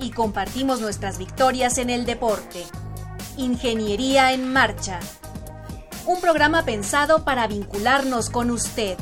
[0.00, 2.64] y compartimos nuestras victorias en el deporte.
[3.36, 5.00] Ingeniería en Marcha.
[6.06, 8.96] Un programa pensado para vincularnos con usted.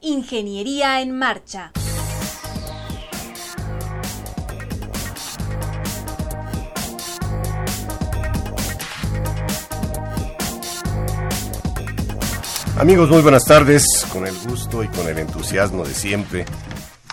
[0.00, 1.72] Ingeniería en Marcha.
[12.78, 13.84] Amigos, muy buenas tardes.
[14.12, 16.46] Con el gusto y con el entusiasmo de siempre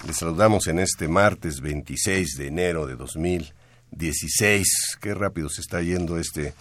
[0.09, 4.97] les saludamos en este martes 26 de enero de 2016.
[4.99, 6.55] Qué rápido se está yendo este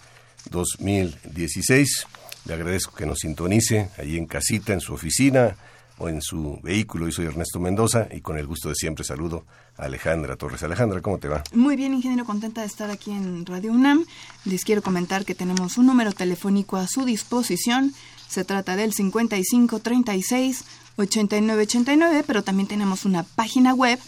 [0.51, 2.05] 2016.
[2.45, 5.55] Le agradezco que nos sintonice allí en casita, en su oficina
[5.97, 7.07] o en su vehículo.
[7.07, 9.47] Yo soy Ernesto Mendoza y con el gusto de siempre saludo
[9.77, 10.61] a Alejandra Torres.
[10.61, 11.43] Alejandra, ¿cómo te va?
[11.51, 14.05] Muy bien, ingeniero, contenta de estar aquí en Radio UNAM.
[14.45, 17.95] Les quiero comentar que tenemos un número telefónico a su disposición.
[18.27, 20.65] Se trata del 5536
[20.99, 23.99] 8989, pero también tenemos una página web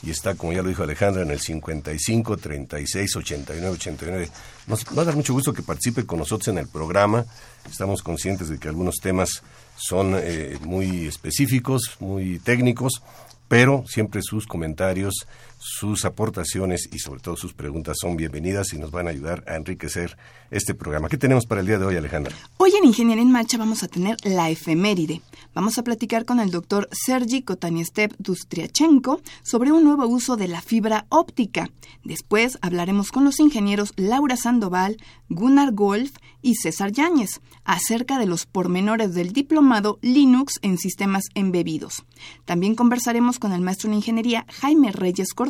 [0.03, 4.29] y está, como ya lo dijo Alejandra, en el 55 36 89 89.
[4.67, 7.25] Nos va a dar mucho gusto que participe con nosotros en el programa.
[7.69, 9.41] Estamos conscientes de que algunos temas
[9.75, 13.01] son eh, muy específicos, muy técnicos,
[13.47, 15.25] pero siempre sus comentarios,
[15.57, 19.55] sus aportaciones y sobre todo sus preguntas son bienvenidas y nos van a ayudar a
[19.55, 20.17] enriquecer
[20.51, 21.09] este programa.
[21.09, 22.35] ¿Qué tenemos para el día de hoy, Alejandra?
[22.57, 25.21] Hoy en Ingeniería en Marcha vamos a tener la efeméride.
[25.53, 30.61] Vamos a platicar con el doctor Sergi Kotaniestev Dustriachenko sobre un nuevo uso de la
[30.61, 31.69] fibra óptica.
[32.03, 34.97] Después hablaremos con los ingenieros Laura Sandoval,
[35.29, 42.05] Gunnar Golf y César Yáñez acerca de los pormenores del diplomado Linux en sistemas embebidos.
[42.45, 45.46] También conversaremos con el maestro en ingeniería Jaime Reyes Cortés,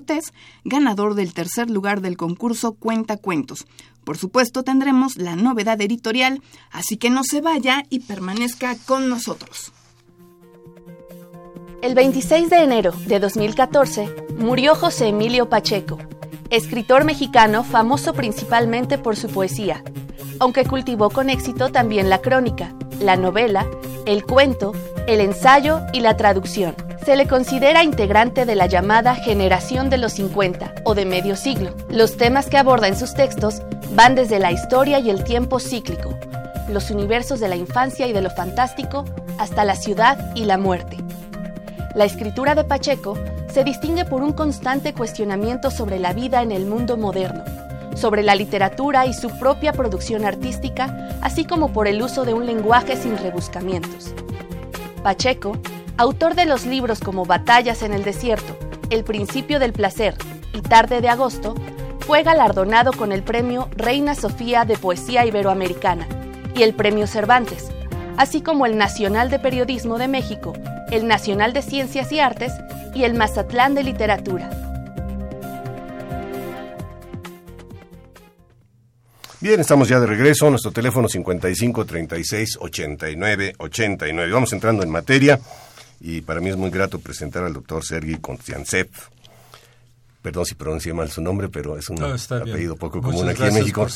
[0.64, 3.66] ganador del tercer lugar del concurso Cuenta Cuentos.
[4.04, 6.42] Por supuesto, tendremos la novedad editorial,
[6.72, 9.74] así que no se vaya y permanezca con nosotros.
[11.82, 16.00] El 26 de enero de 2014 murió José Emilio Pacheco,
[16.50, 19.84] escritor mexicano famoso principalmente por su poesía,
[20.40, 23.66] aunque cultivó con éxito también la crónica, la novela,
[24.06, 24.74] el cuento,
[25.08, 26.76] el ensayo y la traducción.
[27.06, 31.74] Se le considera integrante de la llamada generación de los 50 o de medio siglo.
[31.90, 36.14] Los temas que aborda en sus textos van desde la historia y el tiempo cíclico,
[36.70, 39.06] los universos de la infancia y de lo fantástico,
[39.38, 40.98] hasta la ciudad y la muerte.
[41.96, 43.18] La escritura de Pacheco
[43.52, 47.44] se distingue por un constante cuestionamiento sobre la vida en el mundo moderno,
[47.98, 52.46] sobre la literatura y su propia producción artística, así como por el uso de un
[52.46, 54.14] lenguaje sin rebuscamientos.
[55.04, 55.58] Pacheco,
[55.98, 58.56] autor de los libros como Batallas en el Desierto,
[58.90, 60.16] El Principio del Placer
[60.54, 61.56] y Tarde de Agosto,
[62.00, 66.08] fue galardonado con el Premio Reina Sofía de Poesía Iberoamericana
[66.56, 67.70] y el Premio Cervantes,
[68.16, 70.54] así como el Nacional de Periodismo de México,
[70.92, 72.54] el Nacional de Ciencias y Artes
[72.94, 74.50] y el Mazatlán de Literatura.
[79.40, 80.50] Bien, estamos ya de regreso.
[80.50, 84.32] Nuestro teléfono 55 36 89 89.
[84.32, 85.40] Vamos entrando en materia
[86.00, 88.90] y para mí es muy grato presentar al doctor Sergi Konstiantsev.
[90.24, 93.88] Perdón si pronuncié mal su nombre, pero es un apellido poco común aquí en México.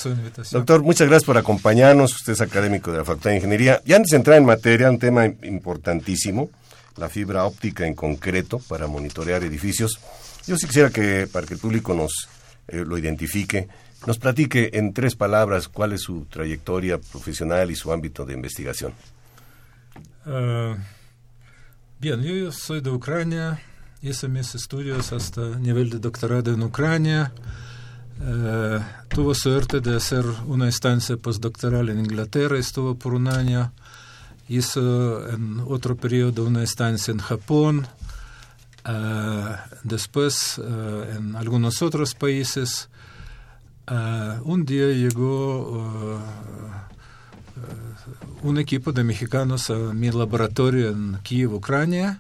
[0.51, 2.13] Doctor, muchas gracias por acompañarnos.
[2.13, 3.81] Usted es académico de la Facultad de Ingeniería.
[3.83, 6.51] Y antes de entrar en materia, un tema importantísimo,
[6.97, 9.99] la fibra óptica en concreto para monitorear edificios.
[10.45, 12.29] Yo sí quisiera que, para que el público nos
[12.67, 13.67] eh, lo identifique,
[14.05, 18.93] nos platique en tres palabras cuál es su trayectoria profesional y su ámbito de investigación.
[20.25, 20.75] Uh,
[21.99, 23.61] bien, yo soy de Ucrania,
[24.01, 27.31] hice mis estudios hasta nivel de doctorado en Ucrania.
[28.19, 33.71] Uh, tuve suerte de hacer una estancia postdoctoral en Inglaterra, estuvo por un año.
[34.47, 37.87] Hizo en otro periodo una estancia en Japón.
[38.83, 42.89] Uh, después en algunos otros países.
[43.87, 46.19] Un día llegó
[48.43, 52.19] un equipo de mexicanos a mi laboratorio en Kiev, Ucrania,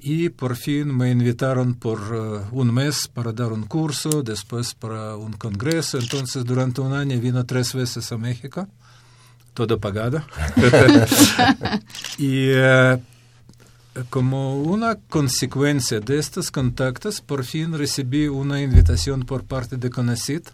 [0.00, 5.16] y por fin me invitaron por uh, un mes para dar un curso, después para
[5.16, 5.98] un congreso.
[5.98, 8.68] Entonces, durante un año vino tres veces a México,
[9.54, 10.22] todo pagado.
[12.18, 12.50] y
[14.10, 20.48] como una consecuencia de estos contactos, por fin recibí una invitación por parte de CONACYT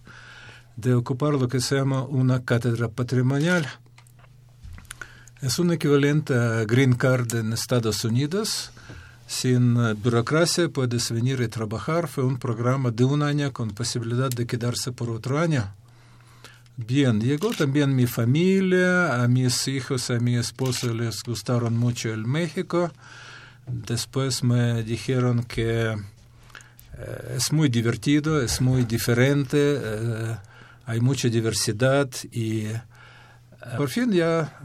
[0.77, 3.67] de ocupar lo que se llama una cátedra patrimonial.
[5.41, 8.73] Es un equivalente a Green Card en Estados Unidos.
[9.27, 12.09] Sin eh, burocracia puedes venir y trabajar.
[12.09, 15.73] Fue un programa de un año con posibilidad de quedarse por otro año.
[16.77, 22.27] Bien, llegó también mi familia, a mis hijos, a mi esposo les gustaron mucho el
[22.27, 22.91] México.
[23.73, 25.91] Después me dijeron que
[27.01, 30.37] eh, es muy divertido, es muy diferente, eh,
[30.87, 32.83] hay mucha diversidad y eh,
[33.77, 34.59] por fin ya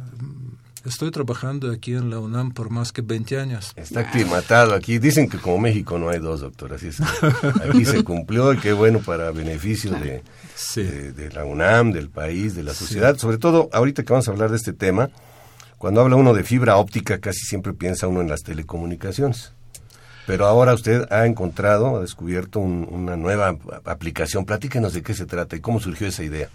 [0.86, 3.72] estoy trabajando aquí en la UNAM por más que 20 años.
[3.76, 5.00] Está aclimatado aquí.
[5.00, 6.74] Dicen que como México no hay dos, doctor.
[6.74, 7.02] Así es.
[7.02, 10.24] Aquí se cumplió y qué bueno para beneficio de,
[10.76, 13.18] de, la UNAM, del país, de la sociedad.
[13.18, 15.10] Sobre todo, ahorita que vamos a hablar de este tema,
[15.78, 19.52] cuando habla uno de fibra óptica, casi siempre piensa uno en las telecomunicaciones.
[20.26, 23.56] Pero ahora usted ha encontrado, ha descubierto una nueva
[23.86, 24.46] aplicación.
[24.46, 26.50] Platíquenos de qué se trata y cómo surgió esa idea.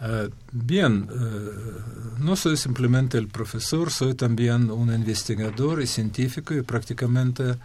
[0.00, 6.62] Ah, bien, eh, no soy simplemente el profesor, soy también un investigador y científico y
[6.62, 7.56] prácticamente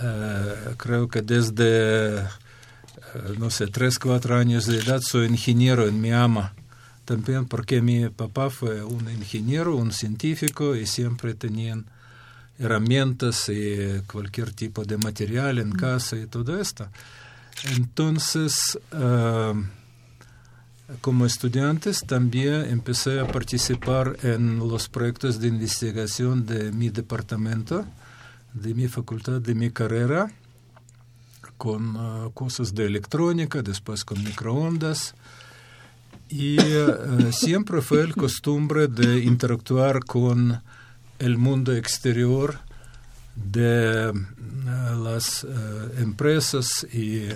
[0.00, 2.24] eh, creo que desde, eh,
[3.38, 6.54] no sé, tres, cuatro años de edad soy ingeniero en mi ama
[7.08, 11.86] también porque mi papá fue un ingeniero, un científico y siempre tenían
[12.58, 16.86] herramientas y cualquier tipo de material en casa y todo esto.
[17.74, 19.54] Entonces, ah,
[21.00, 27.86] como estudiantes también empecé a participar en los proyectos de investigación de mi departamento,
[28.52, 30.30] de mi facultad, de mi carrera,
[31.56, 35.14] con ah, cosas de electrónica, después con microondas,
[36.30, 40.62] y eh, siempre fue el costumbre de interactuar con
[41.18, 42.58] el mundo exterior
[43.34, 44.12] de eh,
[45.02, 45.48] las eh,
[45.98, 47.28] empresas y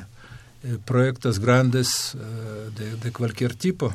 [0.85, 2.17] proyectos grandes
[2.77, 3.93] de, de, cualquier tipo.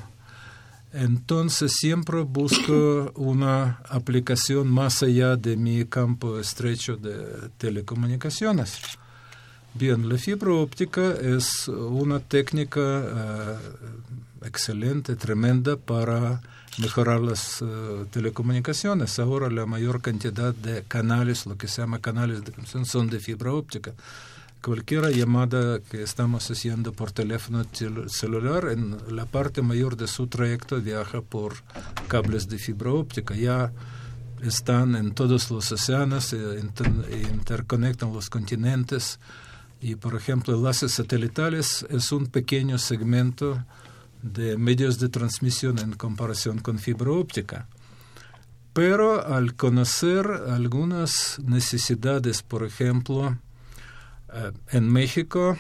[0.92, 8.82] Entonces siempre busco una aplicación más allá de mi campo estrecho de telecomunicaciones.
[9.74, 12.82] Bien, la fibra óptica es una técnica
[14.44, 16.42] excelente, tremenda para
[16.78, 19.20] mejorar las eh, telecomunicaciones.
[19.20, 23.20] Ahora la mayor cantidad de canales, lo que se llama canales de comunicación, son de
[23.20, 23.94] fibra óptica.
[24.62, 27.64] Cualquier llamada que estamos haciendo por teléfono
[28.08, 31.56] celular, en la parte mayor de su trayecto viaja por
[32.08, 33.36] cables de fibra óptica.
[33.36, 33.72] Ya
[34.42, 36.60] están en todos los océanos, e
[37.32, 39.20] interconectan los continentes.
[39.80, 43.64] Y, por ejemplo, enlaces satelitales es un pequeño segmento
[44.22, 47.68] de medios de transmisión en comparación con fibra óptica.
[48.74, 53.38] Pero al conocer algunas necesidades, por ejemplo,
[54.34, 55.58] eh, en México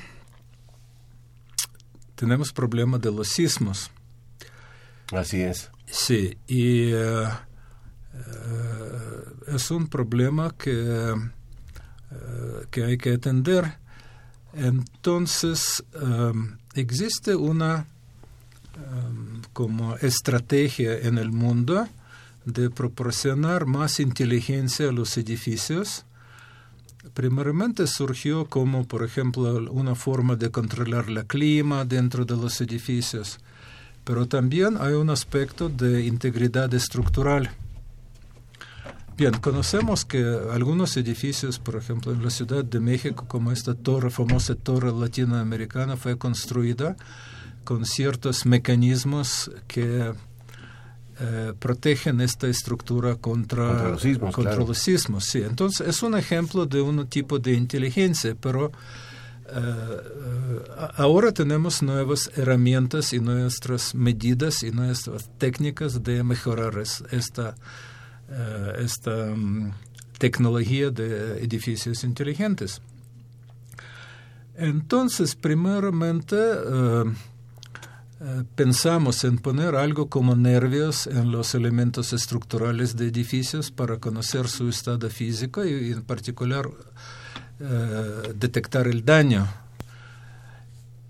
[2.15, 3.89] tenemos problema de los sismos.
[5.12, 5.71] Así es.
[5.86, 7.23] Sí, y eh,
[8.14, 11.16] eh, es un problema que,
[12.69, 13.80] que hay que atender.
[14.54, 15.83] Entonces,
[16.76, 17.87] existe una
[18.78, 21.88] Em, como estrategia en el mundo
[22.46, 26.06] de proporcionar más inteligencia a los edificios.
[27.16, 33.40] Primeramente surgió como, por ejemplo, una forma de controlar el clima dentro de los edificios,
[34.04, 37.50] pero también hay un aspecto de integridad estructural.
[39.18, 44.12] Bien, conocemos que algunos edificios, por ejemplo, en la Ciudad de México, como esta torre,
[44.12, 46.96] famosa torre latinoamericana, fue construida
[47.68, 50.14] con ciertos mecanismos que
[51.19, 55.26] eh, protegen esta estructura contra, los sismos.
[55.26, 55.40] Sí.
[55.40, 58.71] Entonces, es un ejemplo de un tipo de inteligencia, pero
[59.50, 60.00] eh,
[60.95, 66.81] ahora tenemos nuevas herramientas y nuestras medidas y nuestras técnicas de mejorar
[67.12, 67.56] esta,
[68.30, 69.74] eh, esta mm,
[70.18, 72.81] tecnología de edificios inteligentes.
[74.56, 76.38] Entonces, primeramente,
[78.19, 84.47] eh, pensamos en poner algo como nervios en los elementos estructurales de edificios para conocer
[84.47, 86.69] su estado físico y, en particular
[87.59, 89.47] eh, detectar el daño.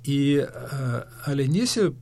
[0.04, 0.48] Y eh,
[1.26, 1.94] al inicio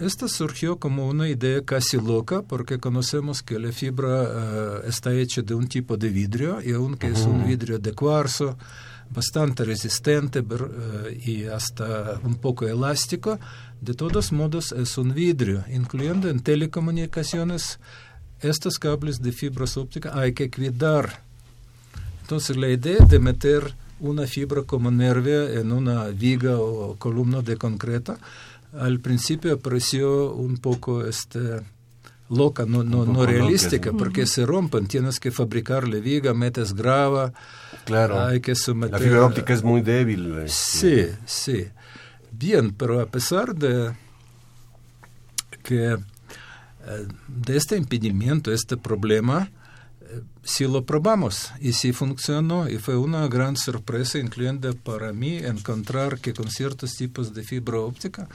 [0.00, 5.42] esta surgió como una idea casi loca porque conocemos que la fibra eh, está hecha
[5.42, 8.56] de un tipo de vidrio y aunque es un vidrio de cuarzo
[9.10, 13.38] bastante resistente eh, y hasta un poco elástico,
[13.80, 17.78] de todos modos es un vidrio, incluyendo en telecomunicaciones
[18.40, 21.22] estos cables de fibras ópticas hay que cuidar.
[22.22, 27.56] Entonces la idea de meter una fibra como nervio en una viga o columna de
[27.56, 28.16] concreto
[28.78, 31.60] al principio pareció un poco este,
[32.28, 37.32] loca, no, no, no realística, porque se rompen, tienes que fabricar la viga, metes grava,
[37.84, 38.20] claro.
[38.20, 38.92] hay que someter...
[38.92, 40.38] La fibra óptica es muy débil.
[40.38, 40.48] Este.
[40.48, 41.66] Sí, sí.
[42.32, 43.92] Bien, pero a pesar de
[45.62, 45.92] que
[46.86, 49.50] eh, de este impedimento, este problema,
[50.00, 55.38] eh, si lo probamos y si funcionó y fue una gran sorpresa, incluyendo para mí
[55.38, 58.28] encontrar que con ciertos tipos de fibra óptica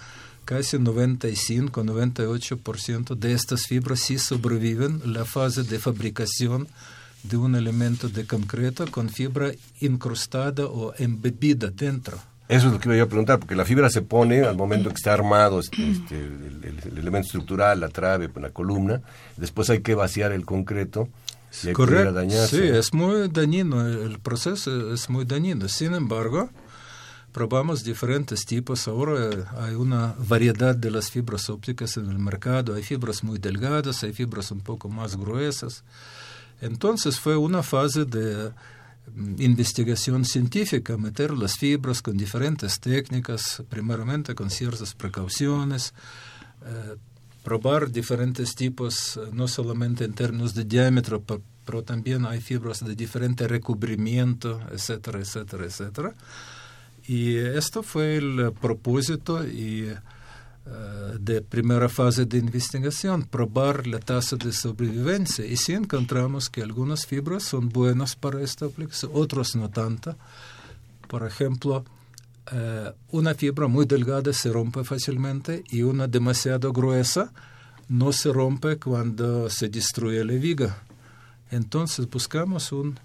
[0.49, 6.67] casi 95-98% de estas fibras sí sobreviven la fase de fabricación
[7.21, 12.17] de un elemento de concreto con fibra incrustada o embebida dentro.
[12.47, 14.95] Eso es lo que iba a preguntar, porque la fibra se pone al momento que
[14.95, 19.01] está armado este, este el, elemento estructural, la trave, la columna,
[19.37, 21.09] después hay que vaciar el concreto
[21.63, 22.27] y Correcto.
[22.47, 25.67] Sí, es muy dañino, el proceso es muy dañino.
[25.67, 26.49] Sin embargo,
[27.39, 28.85] probamos diferentes tipos.
[28.89, 29.29] Ahora
[29.59, 32.75] hay una variedad de las fibras ópticas en el mercado.
[32.75, 35.85] Hay fibras muy delgadas, hay fibras un poco más gruesas.
[36.59, 38.51] Entonces fue una fase de
[39.15, 45.93] mm, investigación científica, meter las fibras con diferentes técnicas, primeramente con ciertas precauciones,
[46.65, 46.97] eh,
[47.41, 51.23] probar diferentes tipos, eh, no solamente en términos de diámetro,
[51.65, 56.13] pero también hay fibras de diferente recubrimiento, etcétera, etcétera, etcétera.
[57.09, 59.97] Y esto fue el propósito y, eh,
[61.19, 65.43] de primera fase de investigación, probar la tasa de sobrevivencia.
[65.43, 70.15] Y si encontramos que algunas fibras son buenas para esta aplicación, otras no tanto.
[71.07, 71.83] Por ejemplo,
[72.51, 77.31] eh, una fibra muy delgada se rompe fácilmente y una demasiado gruesa
[77.87, 80.83] no se rompe cuando se destruye la viga.
[81.49, 82.99] Entonces buscamos un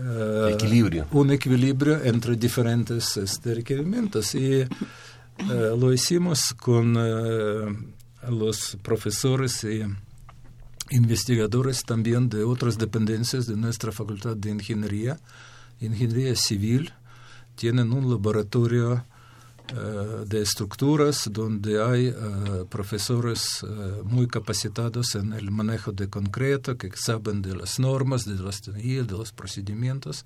[0.00, 1.06] Uh, equilibrio.
[1.10, 4.34] un equilibrio entre diferentes este, requerimientos.
[4.34, 9.82] Y uh, lo hicimos con uh, los profesores y
[10.90, 15.18] investigadores también de otras dependencias de nuestra Facultad de Ingeniería,
[15.80, 16.92] Ingeniería Civil.
[17.56, 19.02] Tienen un laboratorio eh,
[19.74, 22.14] de estructuras donde hay eh,
[22.70, 28.42] profesores eh, muy capacitados en el manejo de concreto, que saben de las normas, de
[28.42, 30.24] las teorías, de los procedimientos.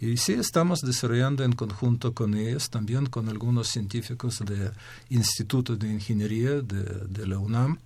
[0.00, 4.72] Y sí estamos desarrollando en conjunto con ellos, también con algunos científicos del
[5.08, 7.78] Instituto de Ingeniería de, de la UNAM.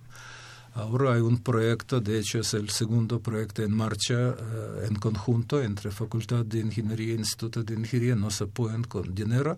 [0.73, 4.35] Ahora hay un proyecto, de hecho es el segundo proyecto en marcha
[4.83, 9.57] en conjunto entre Facultad de Ingeniería e Instituto de Ingeniería, nos apoyan con dinero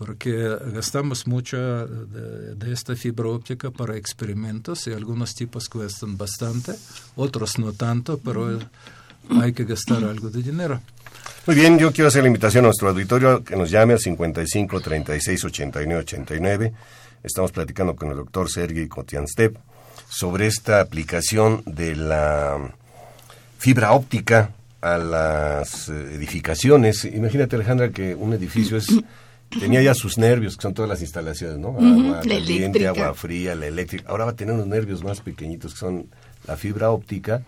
[0.00, 6.72] porque gastamos mucho de, esta fibra óptica para experimentos y algunos tipos cuestan bastante,
[7.16, 8.58] otros no tanto, pero
[9.42, 10.80] hay que gastar algo de dinero.
[11.46, 14.80] Muy bien, yo quiero hacer la invitación a nuestro auditorio que nos llame al 55
[14.80, 16.72] 36 89 89.
[17.22, 19.58] Estamos platicando con el doctor Sergei Kotianstev
[20.08, 22.72] sobre esta aplicación de la
[23.58, 27.04] fibra óptica a las edificaciones.
[27.04, 28.86] Imagínate, Alejandra, que un edificio es
[29.58, 31.70] tenía ya sus nervios, que son todas las instalaciones, ¿no?
[31.70, 34.08] Agua caliente, agua fría, la eléctrica.
[34.08, 36.06] Ahora va a tener unos nervios más pequeñitos, que son
[36.46, 37.42] la fibra óptica,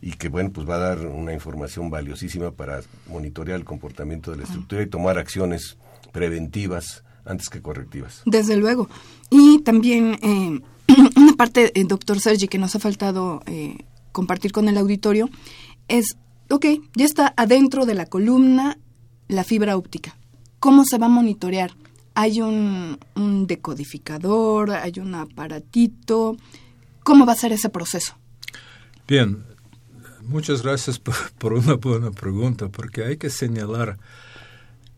[0.00, 4.38] y que, bueno, pues va a dar una información valiosísima para monitorear el comportamiento de
[4.38, 5.76] la estructura y tomar acciones
[6.12, 8.22] preventivas antes que correctivas.
[8.26, 8.88] Desde luego.
[9.30, 10.60] Y también eh,
[11.16, 15.30] una parte, eh, doctor Sergi, que nos ha faltado eh, compartir con el auditorio,
[15.88, 16.16] es,
[16.50, 18.78] ok, ya está adentro de la columna
[19.28, 20.16] la fibra óptica
[20.62, 21.72] ¿Cómo se va a monitorear?
[22.14, 22.96] ¿Hay un,
[23.48, 24.70] decodificador?
[24.70, 26.36] ¿Hay un aparatito?
[27.02, 28.14] ¿Cómo va a ser ese proceso?
[29.08, 29.42] Bien,
[30.22, 33.98] muchas gracias por, una buena pregunta, porque hay que señalar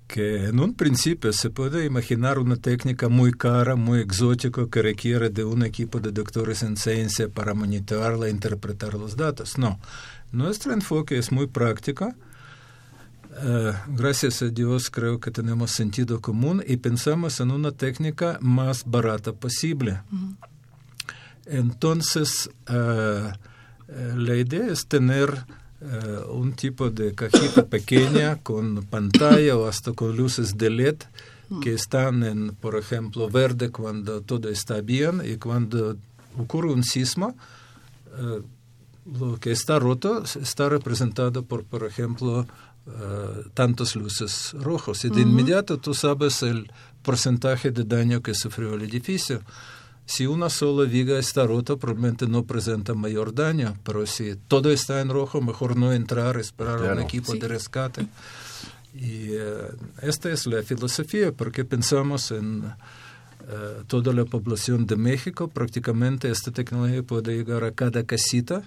[0.07, 5.31] que en un principio se puede imaginar una técnica muy cara, muy exótica, que requiere
[5.31, 9.57] de un equipo de doctores en ciencia para monitorearla e interpretar los datos.
[9.57, 9.81] No,
[10.31, 12.13] nuestro enfoque es muy práctico
[13.89, 19.33] gracias a Dios creo que tenemos sentido común y pensamos en una técnica más barata
[19.33, 20.01] posible.
[21.47, 23.33] Entonces, eh,
[23.89, 25.45] eh, la idea es tener
[26.31, 30.97] un tipo de cajita pequeña con pantalla o hasta con luces de LED
[31.61, 35.97] que están en, por ejemplo, verde cuando todo está bien y cuando
[36.39, 37.37] ocurre un sismo,
[38.17, 38.43] eh,
[39.07, 42.47] lo que está roto está representado por, por ejemplo,
[42.87, 45.05] uh, tantas luces rojos.
[45.05, 46.71] Y de inmediato tú sabes el
[47.03, 49.43] porcentaje de daño que sufrió el edificio.
[50.07, 55.01] Si una sola viga está rota, probablemente no presenta mayor daño, pero si todo está
[55.01, 58.07] en rojo, mejor no entrar, esperar a un equipo de rescate.
[58.95, 65.49] Y uh, esta es la filosofía, porque pensamos en uh, toda la población de México,
[65.49, 68.63] prácticamente esta tecnología puede llegar a cada casita,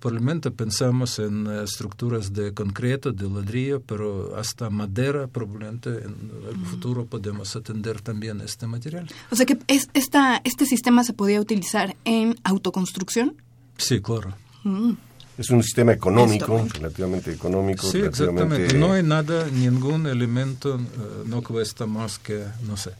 [0.00, 6.66] Probablemente pensamos en eh, estructuras de concreto, de ladrillo, pero hasta madera, probablemente en el
[6.66, 9.08] futuro podemos atender también este material.
[9.30, 13.36] O sea que es, esta, este sistema se podía utilizar en autoconstrucción.
[13.78, 14.34] Sí, claro.
[14.64, 14.92] Mm.
[15.38, 17.90] Es un sistema económico, relativamente económico.
[17.90, 18.76] Sí, exactamente.
[18.76, 22.90] No hay nada, ningún elemento uh, no cuesta más que, no sé.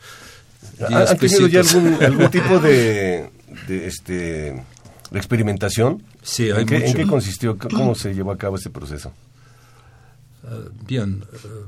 [0.81, 3.31] ¿Han tenido ya algún, algún tipo de,
[3.69, 4.62] de este
[5.11, 6.03] ¿La experimentación?
[6.23, 7.57] Sí, hay ¿En, qué, ¿En qué consistió?
[7.59, 9.13] ¿Cómo se llevó a cabo ese proceso?
[10.43, 11.67] Uh, bien, uh,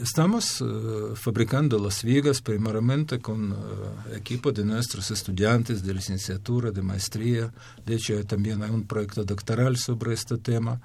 [0.00, 3.54] estamos uh, fabricando las vigas primeramente con
[4.14, 7.52] equipo de nuestros estudiantes de licenciatura, de maestría.
[7.84, 10.80] De hecho, también hay un proyecto doctoral sobre este tema.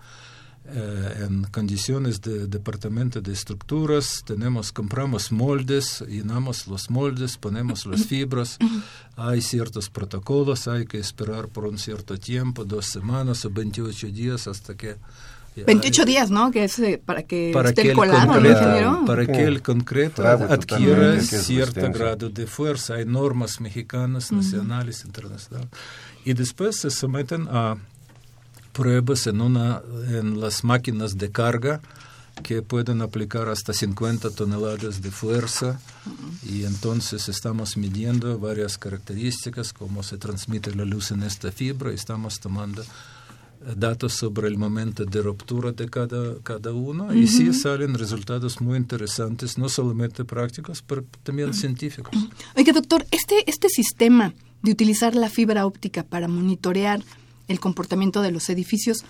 [0.71, 8.05] Eh, en condiciones de departamento de estructuras, tenemos, compramos moldes, llenamos los moldes, ponemos las
[8.07, 8.59] fibras,
[9.15, 14.47] hay ciertos protocolos, hay que esperar por un cierto tiempo, dos semanas o 28 días
[14.47, 14.97] hasta que
[15.65, 16.51] 28 días, ¿no?
[16.51, 22.29] Que es eh, para que esté colado, concreto, Para que el concreto adquiera cierto grado
[22.29, 22.95] de fuerza.
[22.95, 25.69] Hay normas mexicanas, nacionales, internacionales.
[26.23, 27.77] Y después se someten a
[28.79, 31.81] pruebas en, una, en las máquinas de carga
[32.41, 35.81] que pueden aplicar hasta 50 toneladas de fuerza.
[36.49, 41.95] Y entonces estamos midiendo varias características, cómo se transmite la luz en esta fibra, y
[41.95, 42.85] estamos tomando eh,
[43.75, 47.13] datos sobre el momento de ruptura de cada, cada uno.
[47.13, 52.15] Y sí salen resultados muy interesantes, no solamente prácticos, pero también científicos.
[52.55, 57.01] Oiga, doctor, este, este sistema de utilizar la fibra óptica para monitorear
[57.49, 59.03] el comportamiento de los edificios,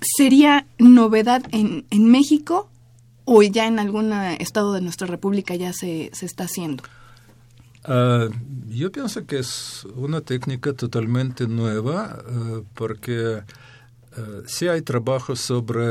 [0.00, 2.70] ¿sería novedad en, en México
[3.26, 6.84] o ya en algún estado de nuestra república ya se, se está haciendo?
[7.86, 8.32] Uh,
[8.68, 15.84] yo pienso que es una técnica totalmente nueva uh, porque uh, sí hay trabajos sobre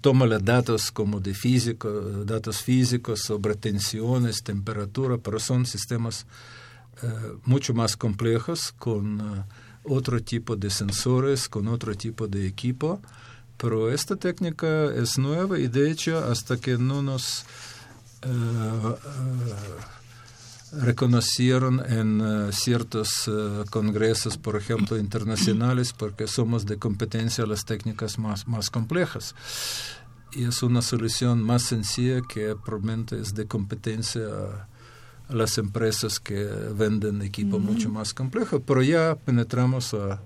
[0.00, 1.88] toma de datos como de físico,
[2.24, 6.26] datos físicos sobre tensiones, temperatura, pero son sistemas
[7.44, 9.44] mucho más complejos con
[9.84, 13.00] otro tipo de sensores, con otro tipo de equipo,
[13.56, 17.44] pero esta técnica es nueva y de hecho hasta que no nos
[18.22, 18.94] eh, eh,
[20.72, 23.30] reconocieron en eh, ciertos
[23.70, 29.34] congresos, por ejemplo, internacionales, porque somos de competencia las técnicas más, más complejas.
[30.32, 34.67] Y es una solución más sencilla que probablemente es de competencia
[35.28, 40.20] las empresas que venden equipo mucho más complejo, pero ya penetramos a,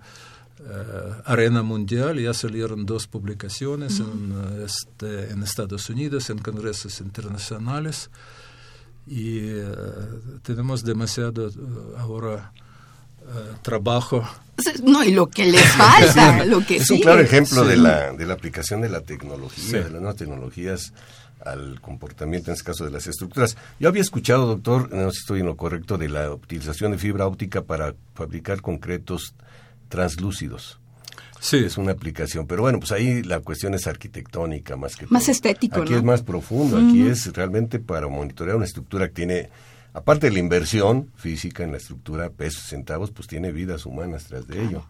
[1.25, 8.11] arena mundial, ya salieron dos publicaciones en, este, en Estados Unidos, en congresos internacionales,
[9.07, 9.75] y eh,
[10.43, 11.53] tenemos demasiado eh,
[11.99, 12.53] ahora
[13.23, 14.25] eh, trabajo.
[14.85, 18.27] No, y lo que les falta, lo que Es un claro ejemplo de, la, de
[18.27, 20.93] la aplicación de la tecnología, de las nuevas tecnologías
[21.45, 23.57] al comportamiento, en este caso de las estructuras.
[23.79, 26.99] Yo había escuchado, doctor, no sé si estoy en lo correcto, de la utilización de
[26.99, 29.35] fibra óptica para fabricar concretos
[29.89, 30.79] translúcidos.
[31.41, 31.57] Sí.
[31.57, 35.83] Es una aplicación, pero bueno, pues ahí la cuestión es arquitectónica más que Más estético,
[35.83, 39.51] Aquí es más profundo, aquí es realmente para monitorear una estructura que tiene,
[39.93, 44.47] aparte de la inversión física en la estructura, pesos, centavos, pues tiene vidas humanas tras
[44.47, 44.85] de ello.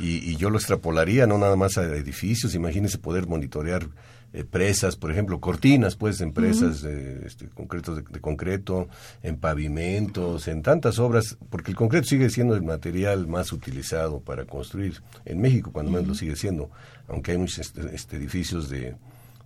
[0.00, 3.86] Y, y yo lo extrapolaría no nada más a edificios, imagínese poder monitorear
[4.32, 8.88] eh, presas, por ejemplo, cortinas, pues, en presas este, concretos de, concreto,
[9.22, 14.44] en pavimentos, en tantas obras, porque el concreto sigue siendo el material más utilizado para
[14.44, 15.02] construir.
[15.24, 16.70] En México, cuando menos lo sigue siendo,
[17.08, 18.96] aunque hay muchos este, este, edificios de,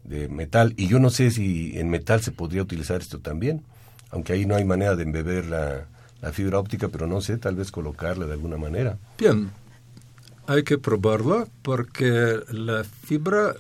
[0.04, 0.74] de metal.
[0.76, 3.62] Y yo no sé si en metal se podría utilizar esto también,
[4.10, 5.86] aunque ahí no hay manera de embeber la,
[6.20, 8.98] la fibra óptica, pero no sé, tal vez colocarla de alguna manera.
[9.18, 9.50] Bien,
[10.46, 13.54] hay que probarla porque la fibra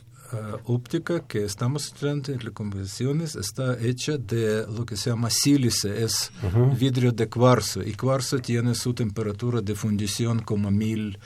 [0.64, 6.04] óptica que estamos estudiando en las convenciones está hecha de lo que se llama sílice,
[6.04, 6.30] es
[6.78, 11.18] vidrio de cuarzo, y cuarzo tiene su temperatura de fundición como mil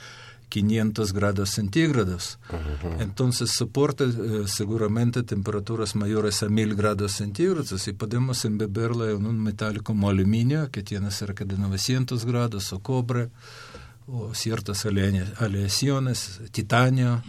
[0.49, 2.39] 500 grados centígrados.
[2.99, 9.41] Entonces soporta eh, seguramente temperaturas mayores a 1000 grados centígrados y podemos embeberla en un
[9.41, 13.29] metal como aluminio que tiene cerca de 900 grados o cobre
[14.07, 17.21] o ciertas aleaciones, titanio,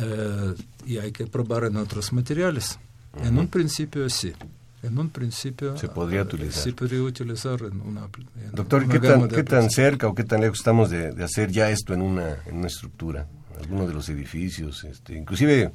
[0.00, 0.54] eh,
[0.86, 2.78] y hay que probar en otros materiales.
[3.22, 4.32] En un principio sí.
[4.80, 6.62] En un principio se podría utilizar.
[6.62, 8.08] Se podría utilizar en una.
[8.52, 11.68] Doctor, ¿qué, tan, ¿qué tan cerca o qué tan lejos estamos de, de, hacer ya
[11.68, 13.26] esto en una, en una estructura?
[13.58, 15.72] Algunos de los edificios, este, inclusive.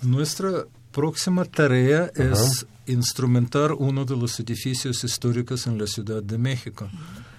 [0.00, 6.88] Nuestra próxima tarea es instrumentar uno de los edificios históricos en la Ciudad de México.
[6.90, 7.37] Uh,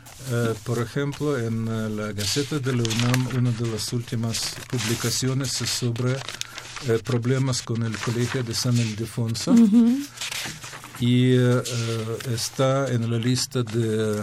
[0.63, 5.69] por ejemplo, en uh, la Gaceta de la UNAM, una de las últimas publicaciones es
[5.69, 9.51] sobre uh, problemas con el Colegio de San Ildefonso.
[9.51, 10.07] Uh -huh
[10.99, 11.33] y
[12.29, 14.21] está en la lista de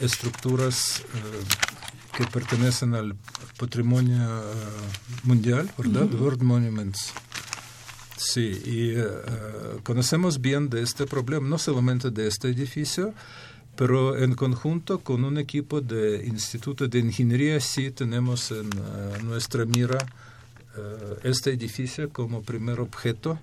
[0.00, 1.02] estructuras
[2.16, 3.16] que pertenecen al
[3.58, 4.24] patrimonio
[5.24, 6.08] mundial, ¿verdad?
[6.08, 6.20] -huh.
[6.20, 7.12] World Monuments.
[8.16, 8.94] Sí, y
[9.82, 13.12] conocemos bien de este problema, no solamente de este edificio,
[13.76, 18.70] pero en conjunto con un equipo de Instituto de Ingeniería sí tenemos en
[19.26, 19.98] nuestra mira
[21.22, 23.38] este edificio como primer objeto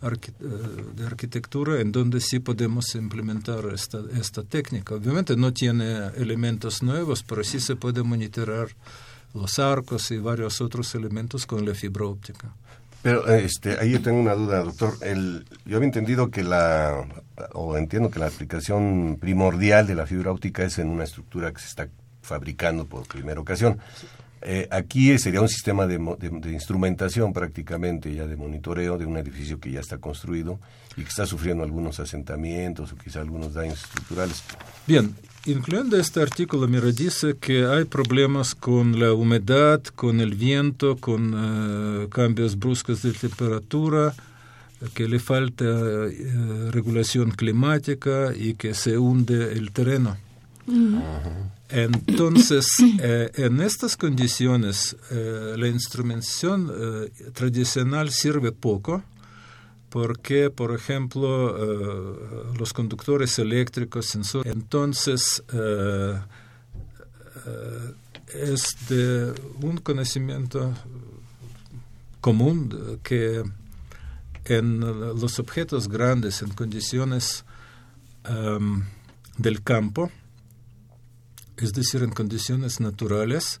[0.00, 4.94] de arquitectura en donde sí podemos implementar esta, esta técnica.
[4.94, 8.68] Obviamente no tiene elementos nuevos, pero sí se puede monitorar
[9.34, 12.52] los arcos y varios otros elementos con la fibra óptica.
[13.02, 14.94] Pero este, ahí yo tengo una duda, doctor.
[15.02, 17.06] El, yo había entendido que la,
[17.52, 21.60] o entiendo que la aplicación primordial de la fibra óptica es en una estructura que
[21.60, 21.88] se está
[22.22, 23.78] fabricando por primera ocasión.
[24.42, 29.60] Eh, aquí sería un sistema de, de, instrumentación prácticamente, ya de monitoreo de un edificio
[29.60, 30.58] que ya está construido
[30.96, 34.42] y que está sufriendo algunos asentamientos o quizá algunos daños estructurales.
[34.86, 40.96] Bien, incluyendo este artículo, mira, dice que hay problemas con la humedad, con el viento,
[40.96, 44.14] con uh, cambios bruscos de temperatura,
[44.94, 50.16] que le falta uh, regulación climática y que se hunde el terreno.
[50.66, 50.98] Mm.
[51.68, 52.66] Entonces,
[53.00, 59.02] eh, en estas condiciones, eh, la instrumentación eh, tradicional sirve poco
[59.90, 66.14] porque, por ejemplo, eh, los conductores eléctricos, entonces eh,
[67.46, 67.94] eh,
[68.32, 70.72] es de un conocimiento
[72.20, 73.42] común que
[74.50, 77.44] en los objetos grandes, en condiciones
[78.28, 78.82] um,
[79.38, 80.10] del campo,
[81.56, 83.60] es decir, en condiciones naturales,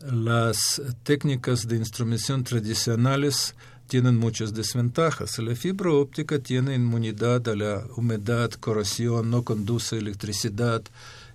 [0.00, 3.54] las técnicas de instrumentación tradicionales
[3.88, 5.38] tienen muchas desventajas.
[5.38, 10.82] La fibra óptica tiene inmunidad a la humedad, corrosión, no conduce electricidad,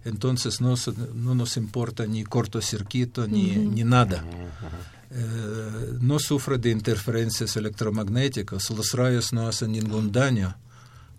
[0.05, 0.73] entonces no,
[1.13, 3.73] no nos importa ni cortocircuito ni, uh -huh.
[3.75, 4.25] ni nada.
[5.13, 10.55] Eh, no sufre de interferencias electromagnéticas, los rayos no hacen ningún daño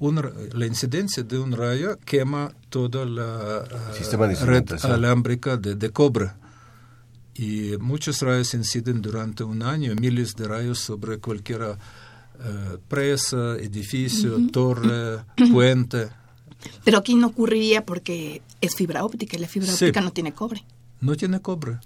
[0.02, 0.20] un,
[0.52, 6.32] la incidencia de un rayo quema toda la uh, red alámbrica de, de, cobre.
[7.34, 11.76] Y muchos rayos inciden durante un año, miles de rayos sobre cualquier uh,
[12.88, 14.50] presa, edificio, uh -huh.
[14.50, 16.08] torre, puente.
[16.84, 19.84] Pero aquí no ocurriría porque es fibra óptica y la fibra sí.
[19.84, 20.64] óptica no tiene cobre.
[21.00, 21.78] No tiene cobre,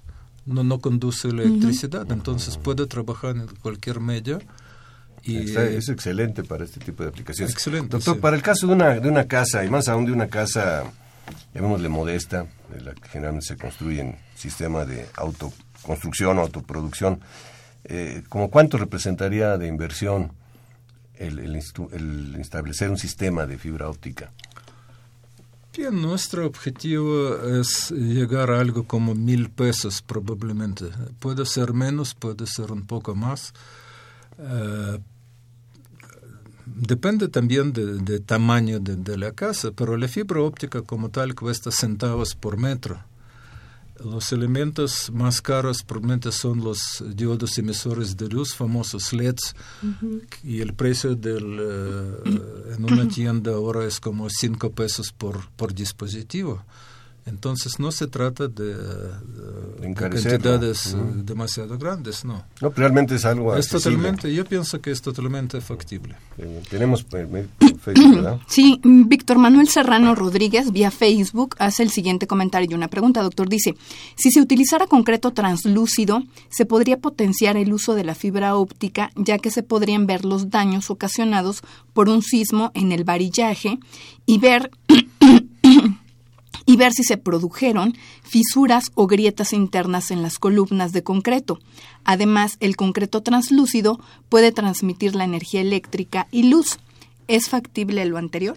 [0.47, 2.13] no, no conduce electricidad, -huh.
[2.13, 4.41] entonces puede trabajar en cualquier medio
[5.23, 7.53] y, Está, es excelente para este tipo de aplicaciones.
[7.53, 7.89] Excelente.
[7.89, 8.21] Doctor, sí.
[8.21, 10.85] para el caso de una, de una casa, y más aún de una casa,
[11.53, 17.21] llamémosle modesta, de la que generalmente se construye en sistema de autoconstrucción o autoproducción,
[17.85, 20.33] eh, ¿como cuánto representaría de inversión
[21.17, 21.61] el, el,
[21.93, 24.31] el establecer un sistema de fibra óptica?
[25.77, 30.87] Bien, nuestro objetivo es llegar a algo como mil pesos probablemente.
[31.19, 33.53] Puede ser menos, puede ser un poco más.
[34.39, 34.99] Uh,
[36.65, 41.71] depende también del de tamaño de, la casa, pero la fibra óptica como tal cuesta
[41.71, 43.05] centavos por metro.
[44.05, 50.23] Los elementos más caros probablemente son los diodos emisores de luz, famosos LEDs, uh -huh.
[50.45, 55.75] y el precio del, uh, en una tienda ahora es como 5 pesos por, por
[55.75, 56.63] dispositivo.
[57.27, 61.25] Entonces no se trata de, de cantidades uh -huh.
[61.25, 62.45] demasiado grandes, no.
[62.61, 66.15] No, realmente es algo Es totalmente, yo pienso que es totalmente factible.
[66.39, 67.05] Eh, tenemos
[67.81, 68.39] Facebook, ¿verdad?
[68.47, 73.49] Sí, Víctor Manuel Serrano Rodríguez vía Facebook hace el siguiente comentario y una pregunta, doctor.
[73.49, 73.75] Dice,
[74.15, 79.39] si se utilizara concreto translúcido, ¿se podría potenciar el uso de la fibra óptica ya
[79.39, 81.63] que se podrían ver los daños ocasionados
[81.93, 83.79] por un sismo en el varillaje
[84.27, 84.71] y ver
[86.67, 91.61] y ver si se produjeron fisuras o grietas internas en las columnas de concreto.
[92.05, 96.79] Además, el concreto translúcido puede transmitir la energía eléctrica y luz.
[97.29, 98.57] ¿Es factible lo anterior?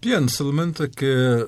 [0.00, 1.46] Bien, solamente que, eh,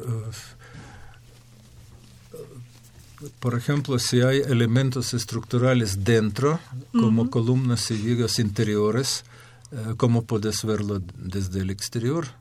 [3.38, 6.58] por ejemplo, si hay elementos estructurales dentro,
[6.92, 9.24] como columnas y vigas interiores,
[9.70, 12.39] eh, ¿cómo puedes verlo desde el exterior?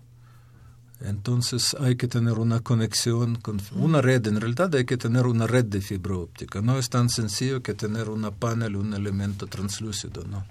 [1.01, 4.27] Entonces hay que tener una conexión con una red.
[4.27, 6.61] En realidad hay que tener una red de fibra óptica.
[6.61, 10.45] No es tan sencillo que tener una panel, un elemento translúcido, ¿no?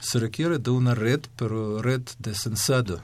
[0.00, 3.00] Se requiere de una red, pero red de sensado.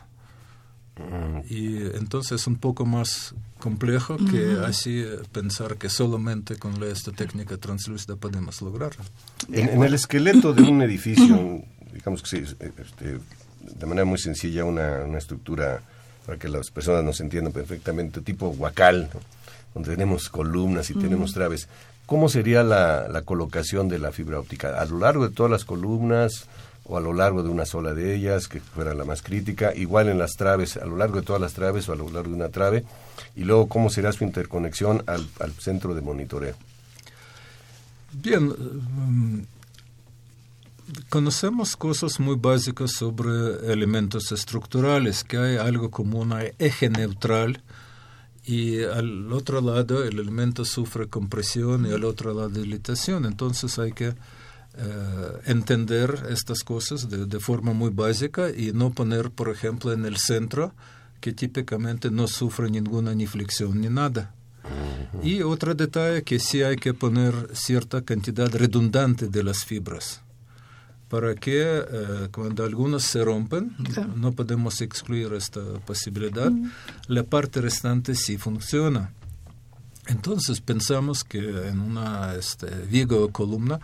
[1.49, 5.03] Y entonces es un poco más complejo que así
[5.33, 9.03] pensar que solamente con esta técnica translúcida podemos lograrlo.
[9.51, 11.63] En, el esqueleto de un edificio,
[11.95, 13.19] digamos que sí, este,
[13.79, 15.83] de manera muy sencilla, una, una estructura
[16.31, 19.11] para que las personas nos entiendan perfectamente, tipo huacal,
[19.75, 21.67] donde tenemos columnas y tenemos traves.
[22.07, 24.81] ¿Cómo sería la, la, colocación de la fibra óptica?
[24.81, 26.47] ¿A lo largo de todas las columnas
[26.85, 29.75] o a lo largo de una sola de ellas, que fuera la más crítica?
[29.75, 32.29] Igual en las traves, a lo largo de todas las traves o a lo largo
[32.29, 32.85] de una trave.
[33.35, 36.55] Y luego, ¿cómo será su interconexión al, al centro de monitoreo?
[38.13, 38.55] Bien,
[41.09, 47.63] conocemos cosas muy básicas sobre elementos estructurales, que hay algo como un eje neutral
[48.45, 53.25] y al otro lado el elemento sufre compresión y al otro lado dilatación.
[53.25, 59.31] Entonces hay que eh, entender estas cosas de, de, forma muy básica y no poner,
[59.31, 60.73] por ejemplo, en el centro
[61.21, 64.35] que típicamente no sufre ninguna ni flexión ni nada.
[65.23, 70.23] Y otro detalle que sí hay que poner cierta cantidad redundante de las fibras
[71.11, 73.77] para que eh, cuando algunos se rompen,
[74.17, 76.53] no podemos excluir esta posibilidad,
[77.09, 79.13] la parte restante sí funciona.
[80.07, 83.81] Entonces pensamos que en una este, viga o columna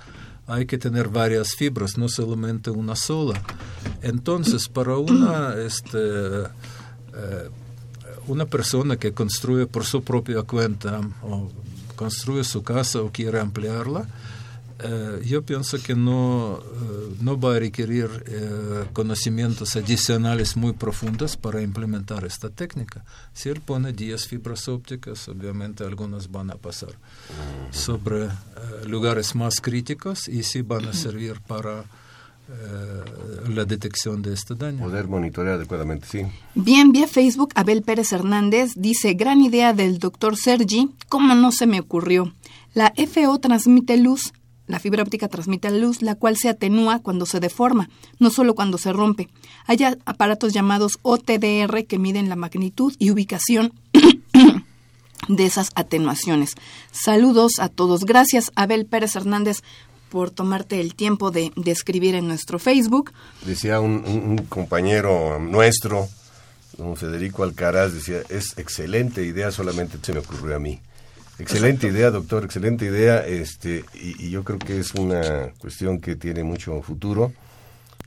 [0.46, 3.42] hay que tener varias fibras, no solamente una sola.
[4.02, 7.50] Entonces, para una, este, eh,
[8.28, 11.50] una persona que construye por su propia cuenta o
[11.96, 14.06] construye su casa o quiere ampliarla,
[14.78, 21.36] eh, yo pienso que no, eh, no va a requerir eh, conocimientos adicionales muy profundos
[21.38, 23.02] para implementar esta técnica.
[23.32, 26.90] Si él pone 10 fibras ópticas, obviamente algunas van a pasar
[27.70, 28.28] sobre
[28.86, 31.84] lugares más críticos y sí van a servir para
[33.48, 34.84] la detección de este daño.
[34.84, 36.20] Poder monitorear adecuadamente, sí.
[36.54, 41.66] Bien, vía Facebook, Abel Pérez Hernández dice, gran idea del doctor Sergi, ¿cómo no se
[41.66, 42.32] me ocurrió?
[42.72, 44.32] La FO transmite luz,
[44.66, 48.78] la fibra óptica transmite luz, la cual se atenúa cuando se deforma, no solo cuando
[48.78, 49.28] se rompe.
[49.66, 53.72] Hay aparatos llamados OTDR que miden la magnitud y ubicación
[55.28, 56.54] de esas atenuaciones.
[56.90, 58.04] Saludos a todos.
[58.04, 59.62] Gracias, Abel Pérez Hernández,
[60.08, 63.12] por tomarte el tiempo de, escribir en nuestro Facebook.
[63.44, 66.08] Decía un, un compañero nuestro,
[66.76, 70.80] don Federico Alcaraz, decía, es excelente idea, solamente se me ocurrió a mí.
[71.38, 73.26] Excelente idea, doctor, excelente idea.
[73.26, 77.32] Este, y, yo creo que es una cuestión que tiene mucho futuro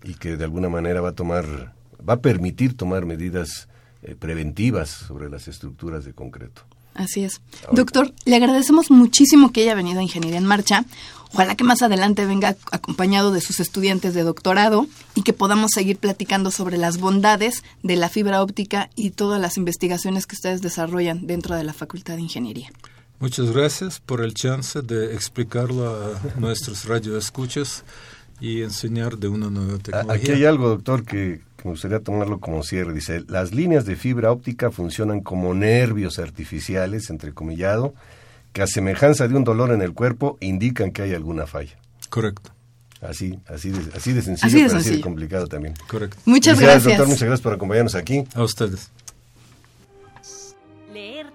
[0.04, 1.74] y que de alguna manera va a tomar,
[2.08, 3.68] va a permitir tomar medidas
[4.02, 6.64] eh, preventivas sobre las estructuras de concreto.
[6.96, 7.40] Así es.
[7.72, 10.84] Doctor, le agradecemos muchísimo que haya venido a Ingeniería en Marcha.
[11.32, 15.98] Ojalá que más adelante venga acompañado de sus estudiantes de doctorado y que podamos seguir
[15.98, 21.28] platicando sobre las bondades de la fibra óptica y todas las investigaciones que ustedes desarrollan
[21.28, 22.72] dentro de la Facultad de Ingeniería.
[23.20, 27.84] Muchas gracias por el chance de explicarlo a nuestros radioescuchas
[28.40, 30.14] y enseñar de una nueva tecnología.
[30.14, 32.94] Aquí hay algo, doctor, que, me gustaría tomarlo como cierre.
[32.94, 37.94] Dice, las líneas de fibra óptica funcionan como nervios artificiales, entrecomillado,
[38.54, 41.78] que a semejanza de un dolor en el cuerpo indican que hay alguna falla.
[42.10, 42.52] Correcto.
[43.02, 45.74] Así, así de, así de sencillo, pero así de complicado también.
[45.90, 46.18] Correcto.
[46.24, 46.86] Muchas gracias.
[46.86, 48.24] doctor, muchas gracias por acompañarnos aquí.
[48.34, 48.90] A ustedes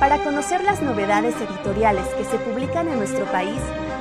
[0.00, 3.58] Para conocer las novedades editoriales que se publican en nuestro país,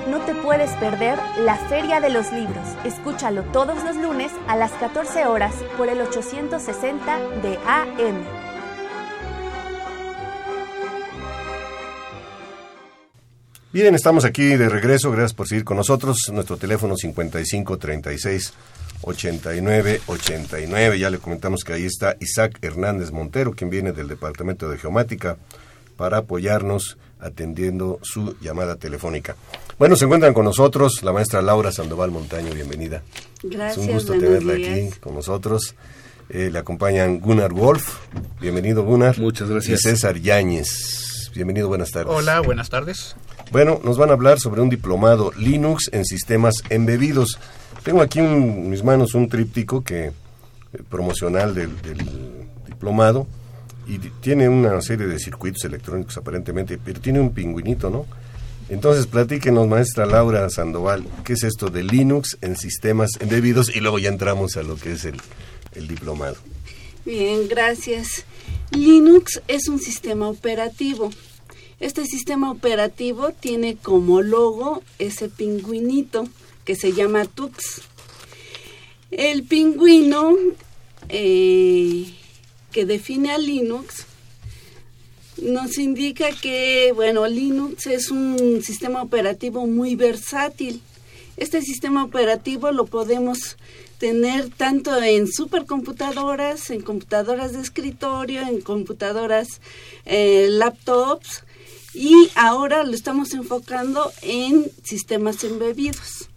[0.07, 2.67] no te puedes perder la Feria de los Libros.
[2.85, 8.23] Escúchalo todos los lunes a las 14 horas por el 860 de AM.
[13.73, 15.09] Bien, estamos aquí de regreso.
[15.09, 16.29] Gracias por seguir con nosotros.
[16.31, 18.53] Nuestro teléfono 55 36
[19.01, 20.99] 89 89.
[20.99, 25.37] Ya le comentamos que ahí está Isaac Hernández Montero, quien viene del Departamento de Geomática
[25.97, 29.35] para apoyarnos atendiendo su llamada telefónica.
[29.77, 33.03] Bueno, se encuentran con nosotros la maestra Laura Sandoval Montaño, bienvenida.
[33.43, 33.77] Gracias.
[33.77, 35.75] Es un gusto tenerla aquí con nosotros.
[36.29, 37.99] Eh, le acompañan Gunnar Wolf,
[38.39, 39.17] bienvenido Gunnar.
[39.19, 39.79] Muchas gracias.
[39.79, 42.13] Y César Yáñez, bienvenido, buenas tardes.
[42.13, 43.15] Hola, buenas tardes.
[43.51, 47.39] Bueno, nos van a hablar sobre un diplomado Linux en sistemas embebidos.
[47.83, 50.11] Tengo aquí en mis manos un tríptico que eh,
[50.89, 51.99] promocional del, del
[52.65, 53.25] diplomado
[53.87, 58.05] y tiene una serie de circuitos electrónicos aparentemente, pero tiene un pingüinito, ¿no?
[58.69, 63.73] Entonces, platíquenos, maestra Laura Sandoval, ¿qué es esto de Linux en sistemas embebidos?
[63.73, 65.15] Y luego ya entramos a lo que es el,
[65.73, 66.35] el diplomado.
[67.05, 68.25] Bien, gracias.
[68.71, 71.11] Linux es un sistema operativo.
[71.79, 76.27] Este sistema operativo tiene como logo ese pingüinito
[76.65, 77.83] que se llama Tux.
[79.11, 80.35] El pingüino
[81.07, 82.16] eh,
[82.77, 84.05] que define a Linux
[85.41, 90.83] nos indica que, bueno, Linux es un sistema operativo muy versátil.
[91.37, 93.57] Este sistema operativo lo podemos
[93.97, 99.47] tener tanto en supercomputadoras, en computadoras de escritorio, en computadoras
[100.05, 101.45] eh, laptops
[101.95, 106.29] y ahora lo estamos enfocando en sistemas embebidos.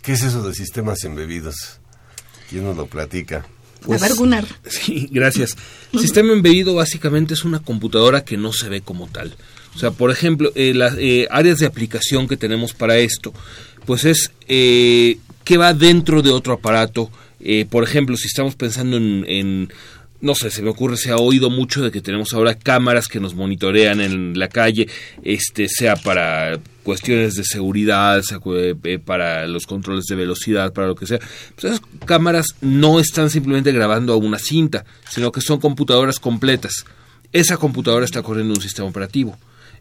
[0.00, 1.80] ¿Qué es eso de sistemas embebidos?
[2.48, 3.46] ¿Quién nos lo platica?
[3.88, 4.46] A ver, Gunnar.
[4.68, 5.56] Sí, gracias.
[5.98, 9.34] Sistema embebido básicamente es una computadora que no se ve como tal.
[9.74, 13.32] O sea, por ejemplo, eh, las eh, áreas de aplicación que tenemos para esto,
[13.86, 17.10] pues es eh, que va dentro de otro aparato.
[17.40, 19.72] Eh, por ejemplo, si estamos pensando en, en,
[20.20, 23.20] no sé, se me ocurre, se ha oído mucho de que tenemos ahora cámaras que
[23.20, 24.88] nos monitorean en la calle,
[25.22, 30.94] este, sea para cuestiones de seguridad, sea eh, para los controles de velocidad, para lo
[30.94, 31.18] que sea.
[31.54, 36.84] Pues esas cámaras no están simplemente grabando a una cinta, sino que son computadoras completas.
[37.32, 39.38] Esa computadora está corriendo un sistema operativo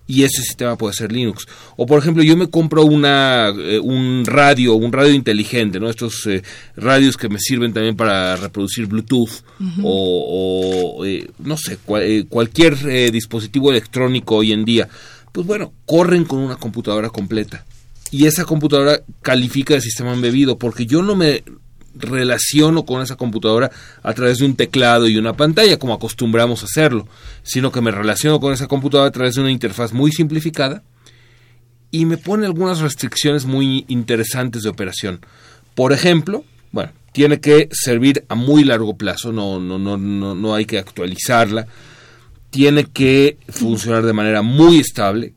[0.08, 1.46] y ese sistema puede ser Linux.
[1.78, 5.90] O por ejemplo, yo me compro una eh, un radio, un radio inteligente, ¿no?
[5.90, 6.44] Estos eh,
[6.76, 9.44] radios que me sirven también para reproducir Bluetooth
[9.84, 14.88] o, o eh, no sé, cual- eh, cualquier eh, dispositivo electrónico hoy en día.
[15.32, 17.66] Pues bueno, corren con una computadora completa.
[18.12, 21.44] Y esa computadora califica de sistema embebido porque yo no me
[21.96, 23.72] relaciono con esa computadora
[24.04, 27.08] a través de un teclado y una pantalla como acostumbramos a hacerlo,
[27.44, 30.84] sino que me relaciono con esa computadora a través de una interfaz muy simplificada
[31.92, 35.20] y me pone algunas restricciones muy interesantes de operación.
[35.76, 40.56] Por ejemplo, bueno, tiene que servir a muy largo plazo, no, no, no, no, no
[40.56, 41.68] hay que actualizarla,
[42.52, 45.34] tiene que funcionar de manera muy estable